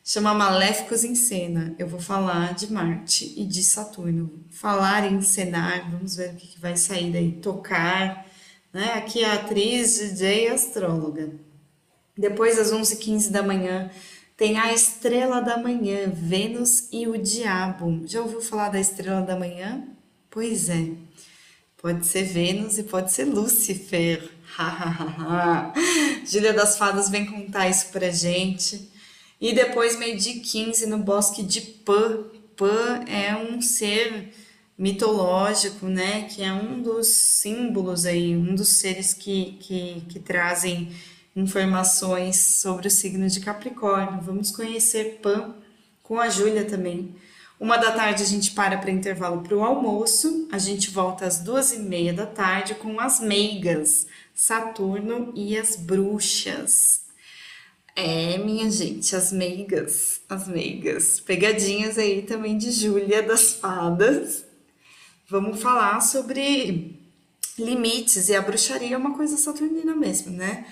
[0.03, 1.75] Chama Maléficos em Cena.
[1.79, 4.45] Eu vou falar de Marte e de Saturno.
[4.51, 7.33] Falar e encenar, vamos ver o que, que vai sair daí.
[7.33, 8.25] Tocar,
[8.73, 8.95] né?
[8.95, 11.33] Aqui a atriz, DJ e astróloga.
[12.17, 13.91] Depois, às 11h15 da manhã,
[14.37, 18.03] tem a Estrela da Manhã, Vênus e o Diabo.
[18.07, 19.87] Já ouviu falar da Estrela da Manhã?
[20.31, 21.06] Pois é.
[21.79, 24.31] Pode ser Vênus e pode ser Lúcifer.
[26.27, 28.91] Júlia das Fadas vem contar isso pra gente.
[29.41, 32.25] E depois, meio-dia 15, no Bosque de Pan.
[32.57, 34.33] Pan é um ser
[34.79, 36.23] mitológico, né?
[36.23, 40.91] Que é um dos símbolos aí, um dos seres que, que, que trazem
[41.35, 44.23] informações sobre o signo de Capricórnio.
[44.23, 45.55] Vamos conhecer Pan
[46.03, 47.15] com a Júlia também.
[47.59, 50.47] Uma da tarde a gente para para intervalo para o almoço.
[50.53, 55.75] A gente volta às duas e meia da tarde com as meigas, Saturno e as
[55.75, 57.07] bruxas.
[57.95, 61.19] É, minha gente, as meigas, as meigas.
[61.19, 64.45] Pegadinhas aí também de Júlia das Fadas.
[65.27, 67.01] Vamos falar sobre
[67.59, 70.67] limites e a bruxaria é uma coisa saturnina mesmo, né?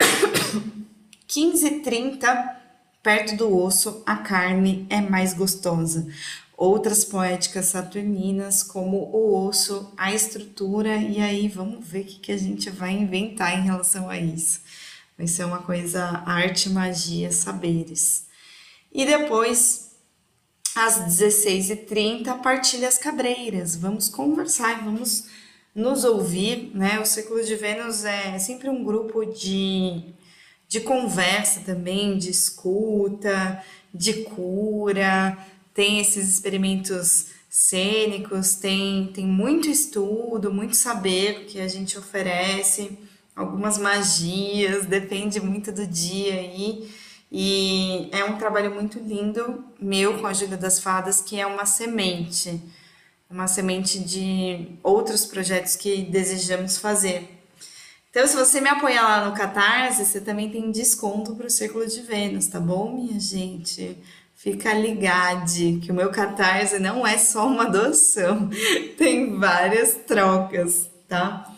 [1.28, 2.57] 15h30
[3.02, 6.06] Perto do osso, a carne é mais gostosa.
[6.56, 12.36] Outras poéticas saturninas, como o osso, a estrutura, e aí vamos ver o que, a
[12.36, 14.60] gente vai inventar em relação a isso.
[15.16, 18.26] Vai ser uma coisa arte, magia, saberes.
[18.92, 19.92] E depois,
[20.74, 23.76] às 16h30, partilhas cabreiras.
[23.76, 25.26] Vamos conversar, vamos
[25.72, 26.98] nos ouvir, né?
[26.98, 30.12] O Ciclo de Vênus é sempre um grupo de
[30.68, 35.36] de conversa também, de escuta, de cura,
[35.72, 42.98] tem esses experimentos cênicos, tem, tem muito estudo, muito saber que a gente oferece,
[43.34, 46.90] algumas magias, depende muito do dia aí.
[47.30, 51.66] E é um trabalho muito lindo, meu com a Júlia das Fadas, que é uma
[51.66, 52.60] semente,
[53.30, 57.37] uma semente de outros projetos que desejamos fazer.
[58.18, 61.86] Então, se você me apoiar lá no Catarse, você também tem desconto para o Círculo
[61.86, 63.96] de Vênus, tá bom, minha gente?
[64.34, 68.50] Fica ligado que o meu Catarse não é só uma doação,
[68.98, 71.48] tem várias trocas, tá?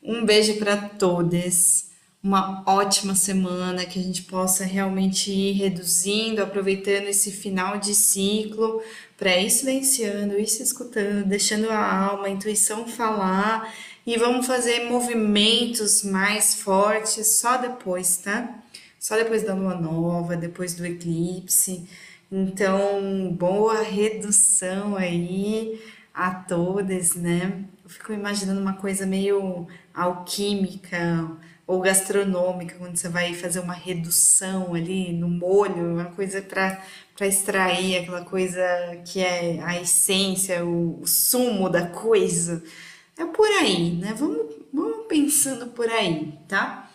[0.00, 1.86] Um beijo para todos,
[2.22, 8.80] uma ótima semana, que a gente possa realmente ir reduzindo, aproveitando esse final de ciclo
[9.16, 13.68] para ir silenciando, ir se escutando, deixando a alma, a intuição falar
[14.08, 18.58] e vamos fazer movimentos mais fortes só depois, tá?
[18.98, 21.86] Só depois da lua nova, depois do eclipse.
[22.32, 25.78] Então, boa redução aí
[26.14, 27.64] a todas, né?
[27.84, 31.30] Eu fico imaginando uma coisa meio alquímica
[31.66, 37.98] ou gastronômica, quando você vai fazer uma redução ali no molho, uma coisa para extrair
[37.98, 38.62] aquela coisa
[39.04, 42.62] que é a essência, o, o sumo da coisa.
[43.18, 44.14] É por aí, né?
[44.16, 46.88] Vamos, vamos pensando por aí, tá?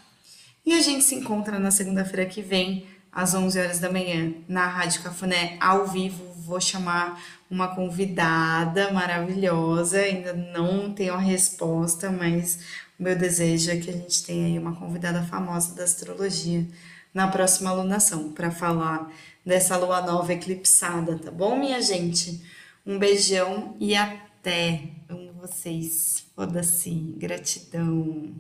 [0.66, 4.66] E a gente se encontra na segunda-feira que vem, às 11 horas da manhã, na
[4.66, 6.24] Rádio Cafuné, ao vivo.
[6.38, 7.22] Vou chamar
[7.52, 12.60] uma convidada maravilhosa, ainda não tenho a resposta, mas
[12.98, 16.66] o meu desejo é que a gente tenha aí uma convidada famosa da astrologia
[17.14, 19.12] na próxima alunação, para falar
[19.46, 22.42] dessa lua nova eclipsada, tá bom, minha gente?
[22.86, 25.03] Um beijão e até!
[25.44, 26.26] Vocês.
[26.36, 26.90] Foda-se.
[27.18, 28.34] Gratidão.